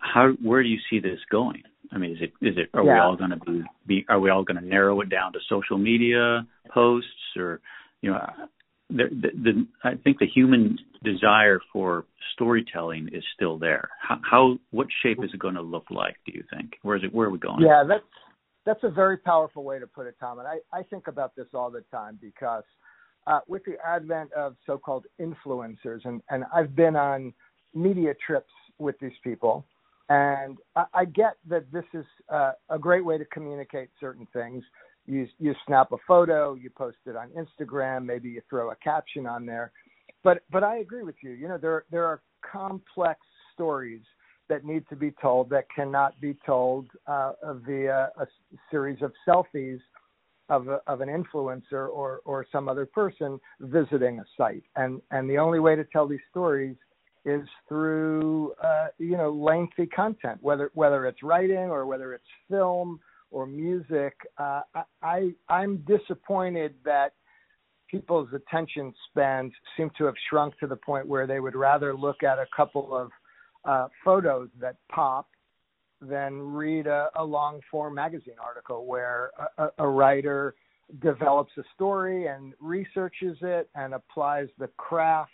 How 0.00 0.32
where 0.42 0.62
do 0.62 0.68
you 0.68 0.78
see 0.90 0.98
this 0.98 1.20
going? 1.30 1.62
I 1.92 1.98
mean, 1.98 2.12
is 2.12 2.18
it 2.20 2.32
is 2.44 2.56
it 2.56 2.70
are 2.74 2.84
yeah. 2.84 2.94
we 2.94 3.00
all 3.00 3.16
going 3.16 3.30
to 3.30 3.36
be, 3.36 3.62
be 3.86 4.06
are 4.08 4.18
we 4.18 4.30
all 4.30 4.42
going 4.42 4.60
to 4.60 4.66
narrow 4.66 5.00
it 5.00 5.08
down 5.08 5.32
to 5.34 5.38
social 5.48 5.78
media 5.78 6.46
posts 6.72 7.08
or 7.36 7.60
you 8.00 8.10
know 8.10 8.20
the, 8.90 9.04
the, 9.10 9.28
the 9.42 9.66
I 9.84 9.94
think 10.02 10.18
the 10.18 10.26
human 10.26 10.78
desire 11.02 11.60
for 11.72 12.04
storytelling 12.34 13.10
is 13.12 13.22
still 13.34 13.58
there. 13.58 13.88
How, 14.00 14.20
how 14.28 14.58
what 14.70 14.88
shape 15.02 15.18
is 15.22 15.30
it 15.32 15.38
going 15.38 15.54
to 15.54 15.62
look 15.62 15.84
like? 15.90 16.16
Do 16.26 16.32
you 16.34 16.42
think? 16.52 16.72
Where 16.82 16.96
is 16.96 17.04
it? 17.04 17.14
Where 17.14 17.28
are 17.28 17.30
we 17.30 17.38
going? 17.38 17.62
Yeah, 17.64 17.84
that's 17.86 18.04
that's 18.66 18.82
a 18.82 18.90
very 18.90 19.18
powerful 19.18 19.62
way 19.62 19.78
to 19.78 19.86
put 19.86 20.06
it, 20.06 20.16
Tom. 20.18 20.38
And 20.38 20.48
I 20.48 20.58
I 20.72 20.82
think 20.82 21.06
about 21.06 21.36
this 21.36 21.46
all 21.54 21.70
the 21.70 21.82
time 21.90 22.18
because 22.20 22.64
uh, 23.26 23.40
with 23.48 23.64
the 23.64 23.76
advent 23.86 24.32
of 24.32 24.56
so-called 24.66 25.06
influencers, 25.20 26.04
and, 26.04 26.22
and 26.30 26.44
I've 26.54 26.76
been 26.76 26.96
on 26.96 27.32
media 27.74 28.14
trips 28.26 28.52
with 28.78 28.98
these 29.00 29.16
people, 29.22 29.64
and 30.08 30.58
I, 30.76 30.84
I 30.94 31.04
get 31.06 31.36
that 31.48 31.70
this 31.72 31.84
is 31.92 32.04
uh, 32.28 32.52
a 32.68 32.78
great 32.78 33.04
way 33.04 33.18
to 33.18 33.24
communicate 33.26 33.90
certain 33.98 34.26
things. 34.32 34.62
You 35.06 35.26
you 35.38 35.54
snap 35.66 35.92
a 35.92 35.96
photo, 36.08 36.54
you 36.54 36.70
post 36.70 36.96
it 37.06 37.16
on 37.16 37.28
Instagram, 37.30 38.06
maybe 38.06 38.30
you 38.30 38.42
throw 38.48 38.70
a 38.70 38.76
caption 38.76 39.26
on 39.26 39.44
there, 39.44 39.72
but 40.22 40.42
but 40.50 40.62
I 40.62 40.78
agree 40.78 41.02
with 41.02 41.16
you. 41.22 41.30
You 41.32 41.48
know 41.48 41.58
there 41.58 41.84
there 41.90 42.06
are 42.06 42.22
complex 42.50 43.20
stories 43.52 44.02
that 44.48 44.64
need 44.64 44.84
to 44.88 44.96
be 44.96 45.12
told 45.22 45.48
that 45.50 45.64
cannot 45.74 46.20
be 46.20 46.36
told 46.44 46.86
uh, 47.06 47.32
via 47.66 48.10
a 48.18 48.26
series 48.70 49.00
of 49.02 49.12
selfies 49.26 49.80
of, 50.48 50.68
a, 50.68 50.80
of 50.86 51.00
an 51.00 51.08
influencer 51.08 51.88
or, 51.88 52.20
or 52.24 52.46
some 52.52 52.68
other 52.68 52.86
person 52.86 53.40
visiting 53.60 54.20
a 54.20 54.24
site. 54.36 54.64
And, 54.76 55.00
and 55.10 55.28
the 55.28 55.38
only 55.38 55.60
way 55.60 55.76
to 55.76 55.84
tell 55.84 56.06
these 56.06 56.20
stories 56.30 56.76
is 57.24 57.46
through, 57.68 58.52
uh, 58.62 58.88
you 58.98 59.16
know, 59.16 59.30
lengthy 59.30 59.86
content, 59.86 60.38
whether, 60.42 60.70
whether 60.74 61.06
it's 61.06 61.22
writing 61.22 61.70
or 61.70 61.86
whether 61.86 62.12
it's 62.12 62.24
film 62.50 63.00
or 63.30 63.46
music. 63.46 64.14
Uh, 64.36 64.60
I, 65.02 65.30
I'm 65.48 65.78
disappointed 65.86 66.74
that 66.84 67.14
people's 67.90 68.28
attention 68.34 68.92
spans 69.08 69.52
seem 69.76 69.90
to 69.96 70.04
have 70.04 70.14
shrunk 70.28 70.58
to 70.58 70.66
the 70.66 70.76
point 70.76 71.06
where 71.06 71.26
they 71.26 71.40
would 71.40 71.54
rather 71.54 71.94
look 71.94 72.22
at 72.22 72.38
a 72.38 72.46
couple 72.54 72.94
of 72.94 73.10
uh, 73.64 73.88
photos 74.04 74.48
that 74.60 74.76
pop 74.90 75.28
than 76.08 76.40
read 76.40 76.86
a, 76.86 77.08
a 77.16 77.24
long 77.24 77.60
form 77.70 77.94
magazine 77.94 78.34
article 78.42 78.86
where 78.86 79.30
a, 79.58 79.68
a 79.78 79.88
writer 79.88 80.54
develops 81.00 81.52
a 81.56 81.62
story 81.74 82.26
and 82.26 82.52
researches 82.60 83.36
it 83.40 83.68
and 83.74 83.94
applies 83.94 84.48
the 84.58 84.68
craft 84.76 85.30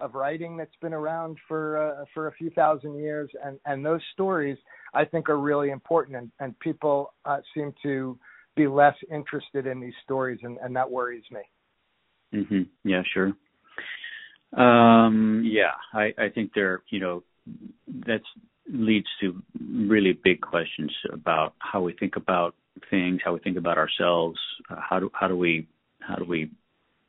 of 0.00 0.14
writing 0.14 0.56
that's 0.56 0.76
been 0.82 0.92
around 0.92 1.38
for 1.48 2.00
uh, 2.00 2.04
for 2.12 2.28
a 2.28 2.32
few 2.32 2.50
thousand 2.50 2.98
years 2.98 3.30
and 3.44 3.58
and 3.64 3.84
those 3.84 4.00
stories 4.12 4.58
I 4.94 5.04
think 5.04 5.28
are 5.28 5.38
really 5.38 5.70
important 5.70 6.16
and 6.16 6.30
and 6.40 6.58
people 6.60 7.14
uh, 7.24 7.38
seem 7.54 7.72
to 7.82 8.18
be 8.56 8.66
less 8.66 8.96
interested 9.10 9.66
in 9.66 9.80
these 9.80 9.94
stories 10.04 10.40
and 10.42 10.58
and 10.58 10.74
that 10.76 10.90
worries 10.90 11.24
me. 11.30 11.40
Mhm. 12.34 12.68
Yeah, 12.84 13.02
sure. 13.12 13.32
Um 14.52 15.42
yeah, 15.44 15.72
I 15.92 16.12
I 16.18 16.28
think 16.34 16.52
there, 16.54 16.82
you 16.90 17.00
know, 17.00 17.22
that 18.06 18.22
leads 18.72 19.06
to 19.20 19.42
really 19.60 20.12
big 20.12 20.40
questions 20.40 20.92
about 21.12 21.54
how 21.58 21.80
we 21.80 21.92
think 21.92 22.16
about 22.16 22.54
things, 22.90 23.20
how 23.24 23.32
we 23.34 23.40
think 23.40 23.56
about 23.56 23.78
ourselves, 23.78 24.38
uh, 24.70 24.76
how 24.78 24.98
do 24.98 25.10
how 25.14 25.28
do 25.28 25.36
we 25.36 25.66
how 26.00 26.16
do 26.16 26.24
we 26.24 26.50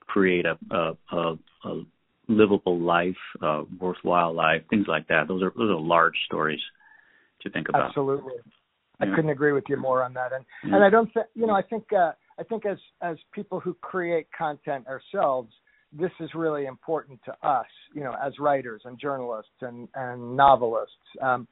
create 0.01 0.45
a 0.45 0.57
a, 0.71 0.97
a, 1.11 1.37
a 1.65 1.83
livable 2.27 2.79
life, 2.79 3.15
a 3.41 3.63
worthwhile 3.79 4.33
life, 4.33 4.63
things 4.69 4.85
like 4.87 5.07
that. 5.07 5.27
Those 5.27 5.43
are 5.43 5.53
those 5.55 5.69
are 5.69 5.79
large 5.79 6.15
stories 6.25 6.59
to 7.41 7.49
think 7.49 7.69
about. 7.69 7.89
Absolutely, 7.89 8.33
yeah. 8.99 9.07
I 9.07 9.15
couldn't 9.15 9.29
agree 9.29 9.51
with 9.51 9.65
you 9.69 9.77
more 9.77 10.03
on 10.03 10.13
that. 10.13 10.33
And 10.33 10.45
yeah. 10.63 10.75
and 10.75 10.83
I 10.83 10.89
don't 10.89 11.11
think 11.13 11.27
you 11.33 11.47
know 11.47 11.55
I 11.55 11.61
think 11.61 11.85
uh, 11.93 12.11
I 12.39 12.43
think 12.43 12.65
as 12.65 12.77
as 13.01 13.17
people 13.33 13.59
who 13.59 13.73
create 13.75 14.27
content 14.37 14.85
ourselves, 14.87 15.51
this 15.97 16.11
is 16.19 16.29
really 16.33 16.65
important 16.65 17.19
to 17.25 17.47
us. 17.47 17.67
You 17.93 18.03
know, 18.03 18.15
as 18.23 18.33
writers 18.39 18.81
and 18.85 18.99
journalists 18.99 19.51
and 19.61 19.87
and 19.95 20.35
novelists. 20.35 20.95
Um, 21.21 21.47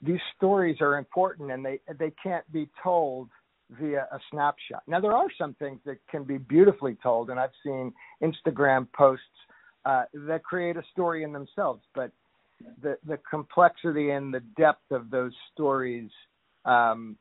these 0.00 0.20
stories 0.36 0.76
are 0.80 0.96
important 0.96 1.50
and 1.50 1.64
they 1.64 1.80
they 1.98 2.12
can't 2.22 2.50
be 2.52 2.68
told 2.82 3.28
via 3.70 4.06
a 4.12 4.18
snapshot. 4.30 4.82
Now 4.86 5.00
there 5.00 5.12
are 5.12 5.28
some 5.36 5.54
things 5.54 5.80
that 5.86 5.98
can 6.10 6.24
be 6.24 6.38
beautifully 6.38 6.96
told 7.02 7.30
and 7.30 7.40
I've 7.40 7.50
seen 7.64 7.92
Instagram 8.22 8.86
posts 8.92 9.24
uh, 9.84 10.04
that 10.12 10.44
create 10.44 10.76
a 10.76 10.82
story 10.92 11.24
in 11.24 11.32
themselves, 11.32 11.82
but 11.94 12.12
the 12.80 12.96
the 13.06 13.18
complexity 13.28 14.10
and 14.10 14.32
the 14.32 14.42
depth 14.56 14.90
of 14.90 15.10
those 15.10 15.32
stories 15.52 16.10
um, 16.64 17.16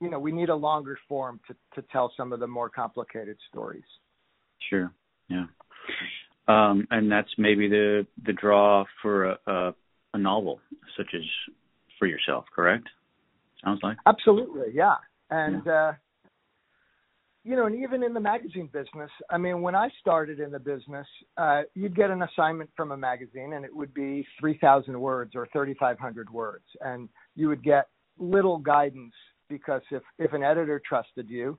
you 0.00 0.10
know, 0.10 0.18
we 0.18 0.32
need 0.32 0.50
a 0.50 0.54
longer 0.54 0.98
form 1.08 1.40
to 1.48 1.54
to 1.74 1.86
tell 1.90 2.12
some 2.16 2.32
of 2.32 2.40
the 2.40 2.46
more 2.46 2.68
complicated 2.68 3.36
stories. 3.48 3.84
Sure. 4.68 4.92
Yeah. 5.28 5.46
Um, 6.46 6.86
and 6.90 7.10
that's 7.10 7.30
maybe 7.38 7.68
the 7.68 8.06
the 8.26 8.32
draw 8.32 8.84
for 9.00 9.24
a, 9.24 9.38
a, 9.46 9.74
a 10.14 10.18
novel 10.18 10.60
such 10.96 11.14
as 11.14 11.22
for 11.98 12.06
yourself, 12.06 12.44
correct? 12.54 12.88
Sounds 13.64 13.80
like. 13.82 13.96
Absolutely, 14.06 14.72
yeah. 14.74 14.96
And 15.30 15.62
yeah. 15.66 15.72
uh 15.72 15.92
you 17.44 17.56
know, 17.56 17.66
and 17.66 17.76
even 17.76 18.02
in 18.02 18.14
the 18.14 18.20
magazine 18.20 18.70
business, 18.72 19.10
I 19.28 19.36
mean, 19.36 19.60
when 19.60 19.74
I 19.74 19.90
started 20.00 20.40
in 20.40 20.50
the 20.50 20.58
business, 20.58 21.06
uh, 21.36 21.62
you'd 21.74 21.94
get 21.94 22.10
an 22.10 22.22
assignment 22.22 22.70
from 22.74 22.90
a 22.90 22.96
magazine 22.96 23.52
and 23.52 23.66
it 23.66 23.76
would 23.76 23.92
be 23.92 24.26
3,000 24.40 24.98
words 24.98 25.32
or 25.34 25.46
3,500 25.52 26.30
words. 26.30 26.64
And 26.80 27.10
you 27.36 27.48
would 27.48 27.62
get 27.62 27.88
little 28.18 28.58
guidance 28.58 29.12
because 29.50 29.82
if, 29.90 30.02
if 30.18 30.32
an 30.32 30.42
editor 30.42 30.80
trusted 30.88 31.28
you, 31.28 31.58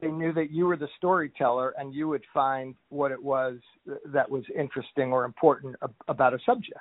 they 0.00 0.08
knew 0.08 0.32
that 0.32 0.50
you 0.50 0.66
were 0.66 0.76
the 0.76 0.88
storyteller 0.96 1.74
and 1.78 1.94
you 1.94 2.08
would 2.08 2.24
find 2.32 2.74
what 2.88 3.12
it 3.12 3.22
was 3.22 3.58
that 4.06 4.28
was 4.28 4.44
interesting 4.58 5.12
or 5.12 5.24
important 5.24 5.76
about 6.08 6.34
a 6.34 6.38
subject. 6.44 6.80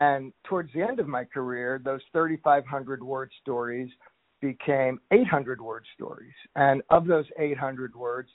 And 0.00 0.32
towards 0.44 0.72
the 0.72 0.82
end 0.82 1.00
of 1.00 1.06
my 1.06 1.24
career, 1.24 1.80
those 1.82 2.00
3,500 2.12 3.02
word 3.02 3.30
stories 3.40 3.90
became 4.40 5.00
800 5.12 5.60
word 5.60 5.84
stories. 5.94 6.32
And 6.56 6.82
of 6.90 7.06
those 7.06 7.26
800 7.38 7.94
words, 7.94 8.28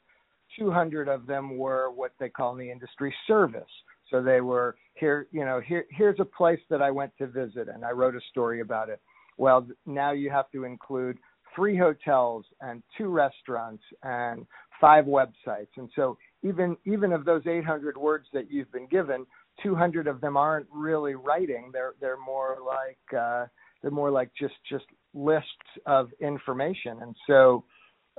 200 0.58 1.08
of 1.08 1.28
them 1.28 1.58
were 1.58 1.92
what 1.92 2.14
they 2.20 2.30
call 2.30 2.54
in 2.54 2.60
the 2.60 2.72
industry 2.72 3.14
service. 3.28 3.70
So 4.10 4.22
they 4.24 4.42
were 4.42 4.78
here, 4.94 5.28
you 5.32 5.44
know, 5.44 5.60
here, 5.60 5.86
here's 5.92 6.20
a 6.20 6.26
place 6.26 6.60
that 6.70 6.82
I 6.82 6.92
went 6.92 7.12
to 7.18 7.28
visit 7.28 7.68
and 7.68 7.84
I 7.84 7.92
wrote 7.92 8.16
a 8.16 8.22
story 8.30 8.62
about 8.62 8.90
it. 8.90 9.02
Well, 9.38 9.68
now 9.86 10.12
you 10.12 10.30
have 10.32 10.50
to 10.52 10.64
include 10.64 11.18
three 11.58 11.76
hotels 11.76 12.46
and 12.62 12.84
two 12.98 13.10
restaurants 13.10 13.84
and 14.04 14.46
five 14.80 15.06
websites. 15.06 15.74
And 15.76 15.90
so 15.96 16.18
even 16.44 16.78
even 16.86 17.12
of 17.12 17.26
those 17.26 17.46
800 17.46 17.98
words 17.98 18.28
that 18.32 18.50
you've 18.50 18.72
been 18.72 18.88
given, 18.88 19.26
200 19.64 20.08
of 20.08 20.22
them 20.22 20.38
aren't 20.38 20.68
really 20.72 21.16
writing. 21.16 21.72
They're 21.74 21.96
they're 22.00 22.20
more 22.20 22.58
like 22.66 23.20
uh, 23.20 23.48
they're 23.82 23.92
more 23.92 24.12
like 24.12 24.30
just 24.40 24.54
just 24.70 24.86
lists 25.14 25.50
of 25.86 26.10
information. 26.22 27.00
And 27.02 27.16
so, 27.26 27.64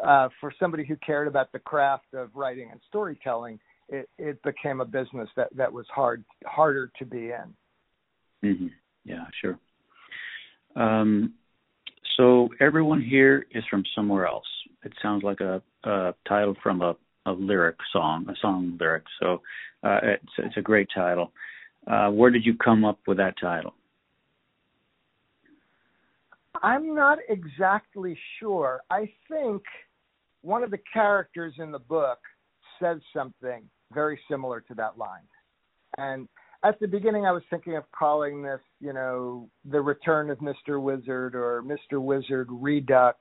uh, 0.05 0.29
for 0.41 0.53
somebody 0.59 0.85
who 0.85 0.97
cared 0.97 1.29
about 1.29 1.53
the 1.53 1.61
craft 1.61 2.13
of 2.15 2.31
writing 2.35 2.71
and 2.73 2.81
storytelling, 2.89 3.61
it, 3.89 4.09
it 4.19 4.43
became 4.43 4.81
a 4.81 4.85
business 4.85 5.29
that 5.37 5.49
that 5.57 5.73
was 5.73 5.87
hard 5.95 6.25
harder 6.45 6.91
to 6.99 7.05
be 7.07 7.31
in. 7.31 7.55
Mm-hmm. 8.45 8.67
Yeah, 9.05 9.25
sure. 9.41 9.59
Um, 10.77 11.35
so 12.19 12.51
everyone 12.61 13.01
here 13.01 13.47
is 13.53 13.65
from 13.71 13.85
somewhere 13.95 14.27
else. 14.27 14.45
It 14.85 14.93
sounds 15.01 15.23
like 15.23 15.41
a, 15.41 15.63
a 15.85 16.15
title 16.27 16.55
from 16.63 16.83
a 16.83 16.95
a 17.29 17.33
lyric 17.33 17.77
song, 17.93 18.27
a 18.29 18.35
song 18.41 18.77
lyric. 18.81 19.05
So 19.21 19.43
uh, 19.83 20.01
it's 20.03 20.33
it's 20.39 20.57
a 20.57 20.63
great 20.63 20.89
title. 20.95 21.33
Uh, 21.87 22.11
where 22.11 22.31
did 22.31 22.45
you 22.45 22.55
come 22.57 22.85
up 22.85 22.99
with 23.07 23.19
that 23.19 23.35
title? 23.41 23.75
I'm 26.63 26.95
not 26.95 27.19
exactly 27.29 28.19
sure. 28.39 28.81
I 28.91 29.11
think 29.31 29.63
one 30.43 30.63
of 30.63 30.71
the 30.71 30.81
characters 30.93 31.55
in 31.59 31.71
the 31.71 31.79
book 31.79 32.19
says 32.81 32.99
something 33.15 33.63
very 33.93 34.19
similar 34.31 34.61
to 34.63 34.75
that 34.75 34.99
line. 34.99 35.23
And 35.99 36.29
at 36.65 36.79
the 36.81 36.89
beginning, 36.89 37.25
I 37.25 37.33
was 37.33 37.43
thinking 37.51 37.77
of 37.77 37.85
calling 37.97 38.43
this, 38.43 38.61
you 38.81 38.93
know, 38.93 39.49
The 39.71 39.81
Return 39.81 40.31
of 40.31 40.39
Mr. 40.39 40.81
Wizard 40.81 41.35
or 41.35 41.63
Mr. 41.63 42.01
Wizard 42.01 42.49
Redux. 42.51 43.19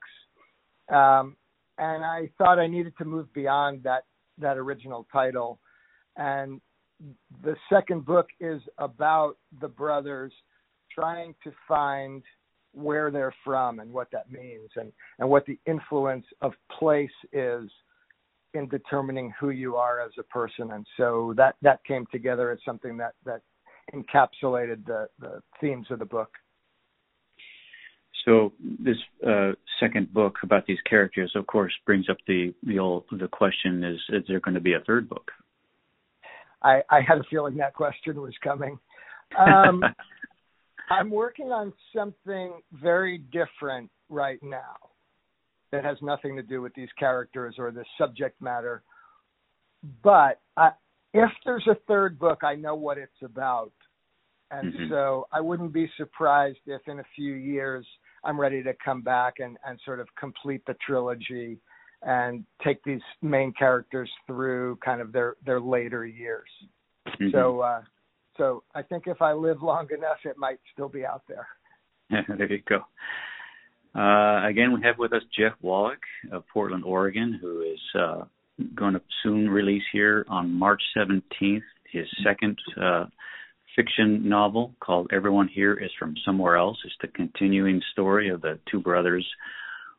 Um, 0.90 1.36
and 1.78 2.04
I 2.04 2.30
thought 2.38 2.58
I 2.58 2.68
needed 2.68 2.94
to 2.98 3.06
move 3.06 3.32
beyond 3.34 3.84
that 3.84 4.04
that 4.40 4.58
original 4.58 5.08
title. 5.12 5.60
And 6.16 6.62
the 7.44 7.56
second 7.72 8.06
book 8.06 8.28
is 8.40 8.62
about 8.78 9.38
the 9.62 9.68
brothers 9.68 10.32
trying 10.94 11.36
to 11.44 11.52
find 11.68 12.24
where 12.74 13.10
they're 13.12 13.34
from 13.44 13.80
and 13.80 13.92
what 13.92 14.10
that 14.12 14.32
means 14.32 14.70
and, 14.76 14.92
and 15.20 15.30
what 15.30 15.46
the 15.46 15.60
influence 15.66 16.26
of 16.42 16.54
place 16.78 17.10
is 17.34 17.70
in 18.54 18.68
determining 18.70 19.34
who 19.40 19.50
you 19.50 19.76
are 19.76 20.02
as 20.02 20.12
a 20.18 20.24
person. 20.24 20.72
And 20.72 20.86
so 20.98 21.34
that, 21.38 21.56
that 21.62 21.84
came 21.86 22.06
together 22.12 22.52
as 22.52 22.60
something 22.66 22.98
that, 22.98 23.14
that 23.26 23.42
encapsulated 23.94 24.86
the, 24.86 25.08
the 25.20 25.42
themes 25.62 25.88
of 25.90 26.00
the 26.00 26.06
book. 26.06 26.30
So 28.26 28.52
this 28.60 28.98
uh, 29.26 29.52
second 29.80 30.14
book 30.14 30.36
about 30.44 30.66
these 30.66 30.80
characters, 30.90 31.32
of 31.36 31.48
course, 31.48 31.72
brings 31.86 32.10
up 32.10 32.18
the 32.28 32.54
the 32.64 32.78
old 32.78 33.06
the 33.10 33.28
question: 33.30 33.86
Is 33.86 34.00
is 34.10 34.24
there 34.28 34.42
going 34.42 34.56
to 34.56 34.60
be 34.60 34.74
a 34.74 34.82
third 34.86 35.08
book? 35.08 35.32
I, 36.62 36.82
I 36.90 37.00
had 37.08 37.20
a 37.20 37.24
feeling 37.30 37.56
that 37.58 37.74
question 37.74 38.20
was 38.20 38.34
coming. 38.44 38.78
Um, 39.38 39.82
I'm 40.90 41.10
working 41.10 41.54
on 41.54 41.72
something 41.96 42.60
very 42.74 43.20
different 43.20 43.90
right 44.10 44.40
now 44.42 44.76
that 45.72 45.84
has 45.84 45.98
nothing 46.02 46.36
to 46.36 46.44
do 46.44 46.62
with 46.62 46.74
these 46.76 46.90
characters 46.98 47.56
or 47.58 47.72
the 47.72 47.84
subject 47.98 48.42
matter. 48.42 48.84
But 50.04 50.40
I, 50.56 50.72
if 51.14 51.30
there's 51.46 51.68
a 51.68 51.76
third 51.88 52.18
book, 52.18 52.40
I 52.44 52.56
know 52.56 52.76
what 52.76 52.98
it's 52.98 53.12
about. 53.24 53.72
And 54.50 54.74
mm-hmm. 54.74 54.90
so 54.90 55.28
I 55.32 55.42
wouldn't 55.42 55.74
be 55.74 55.90
surprised 55.98 56.60
if 56.66 56.82
in 56.88 57.00
a 57.00 57.06
few 57.16 57.34
years 57.34 57.86
I'm 58.24 58.40
ready 58.40 58.64
to 58.64 58.74
come 58.84 59.02
back 59.02 59.36
and, 59.40 59.58
and 59.66 59.80
sort 59.84 60.00
of 60.00 60.08
complete 60.18 60.62
the 60.66 60.76
trilogy 60.86 61.60
and 62.04 62.46
take 62.64 62.82
these 62.84 63.02
main 63.22 63.52
characters 63.54 64.10
through 64.26 64.78
kind 64.84 65.02
of 65.02 65.12
their, 65.12 65.36
their 65.46 65.60
later 65.60 66.06
years. 66.06 66.50
Mm-hmm. 67.08 67.32
So 67.32 67.60
uh, 67.60 67.82
so 68.38 68.64
I 68.76 68.84
think 68.84 69.06
if 69.08 69.22
I 69.22 69.34
live 69.34 69.62
long 69.62 69.88
enough, 69.96 70.18
it 70.24 70.38
might 70.38 70.60
still 70.72 70.90
be 70.90 71.06
out 71.06 71.24
there. 71.28 71.48
there 72.10 72.52
you 72.52 72.62
go. 72.70 72.82
Uh, 73.98 74.46
again, 74.48 74.74
we 74.74 74.82
have 74.84 75.00
with 75.00 75.12
us 75.12 75.24
Jeff 75.38 75.54
Wallach 75.62 76.02
of 76.32 76.44
Portland, 76.54 76.84
Oregon, 76.84 77.40
who 77.42 77.62
is 77.62 77.80
uh, 78.00 78.26
going 78.76 78.94
to 78.94 79.02
soon 79.24 79.50
release 79.50 79.84
here 79.92 80.24
on 80.30 80.54
March 80.54 80.82
17th 80.96 81.62
his 81.92 82.08
second 82.24 82.58
uh, 82.82 83.06
fiction 83.76 84.28
novel 84.28 84.74
called 84.80 85.10
Everyone 85.12 85.48
Here 85.48 85.74
is 85.74 85.90
from 85.98 86.16
Somewhere 86.26 86.58
Else. 86.58 86.78
It's 86.86 86.94
the 87.02 87.08
continuing 87.08 87.82
story 87.92 88.30
of 88.30 88.42
the 88.42 88.60
two 88.70 88.80
brothers 88.80 89.28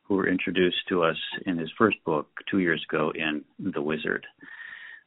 who 0.04 0.16
were 0.16 0.28
introduced 0.28 0.86
to 0.88 1.02
us 1.02 1.16
in 1.46 1.58
his 1.58 1.70
first 1.76 1.96
book 2.04 2.28
two 2.50 2.58
years 2.58 2.84
ago 2.88 3.12
in 3.14 3.44
The 3.72 3.82
Wizard. 3.82 4.26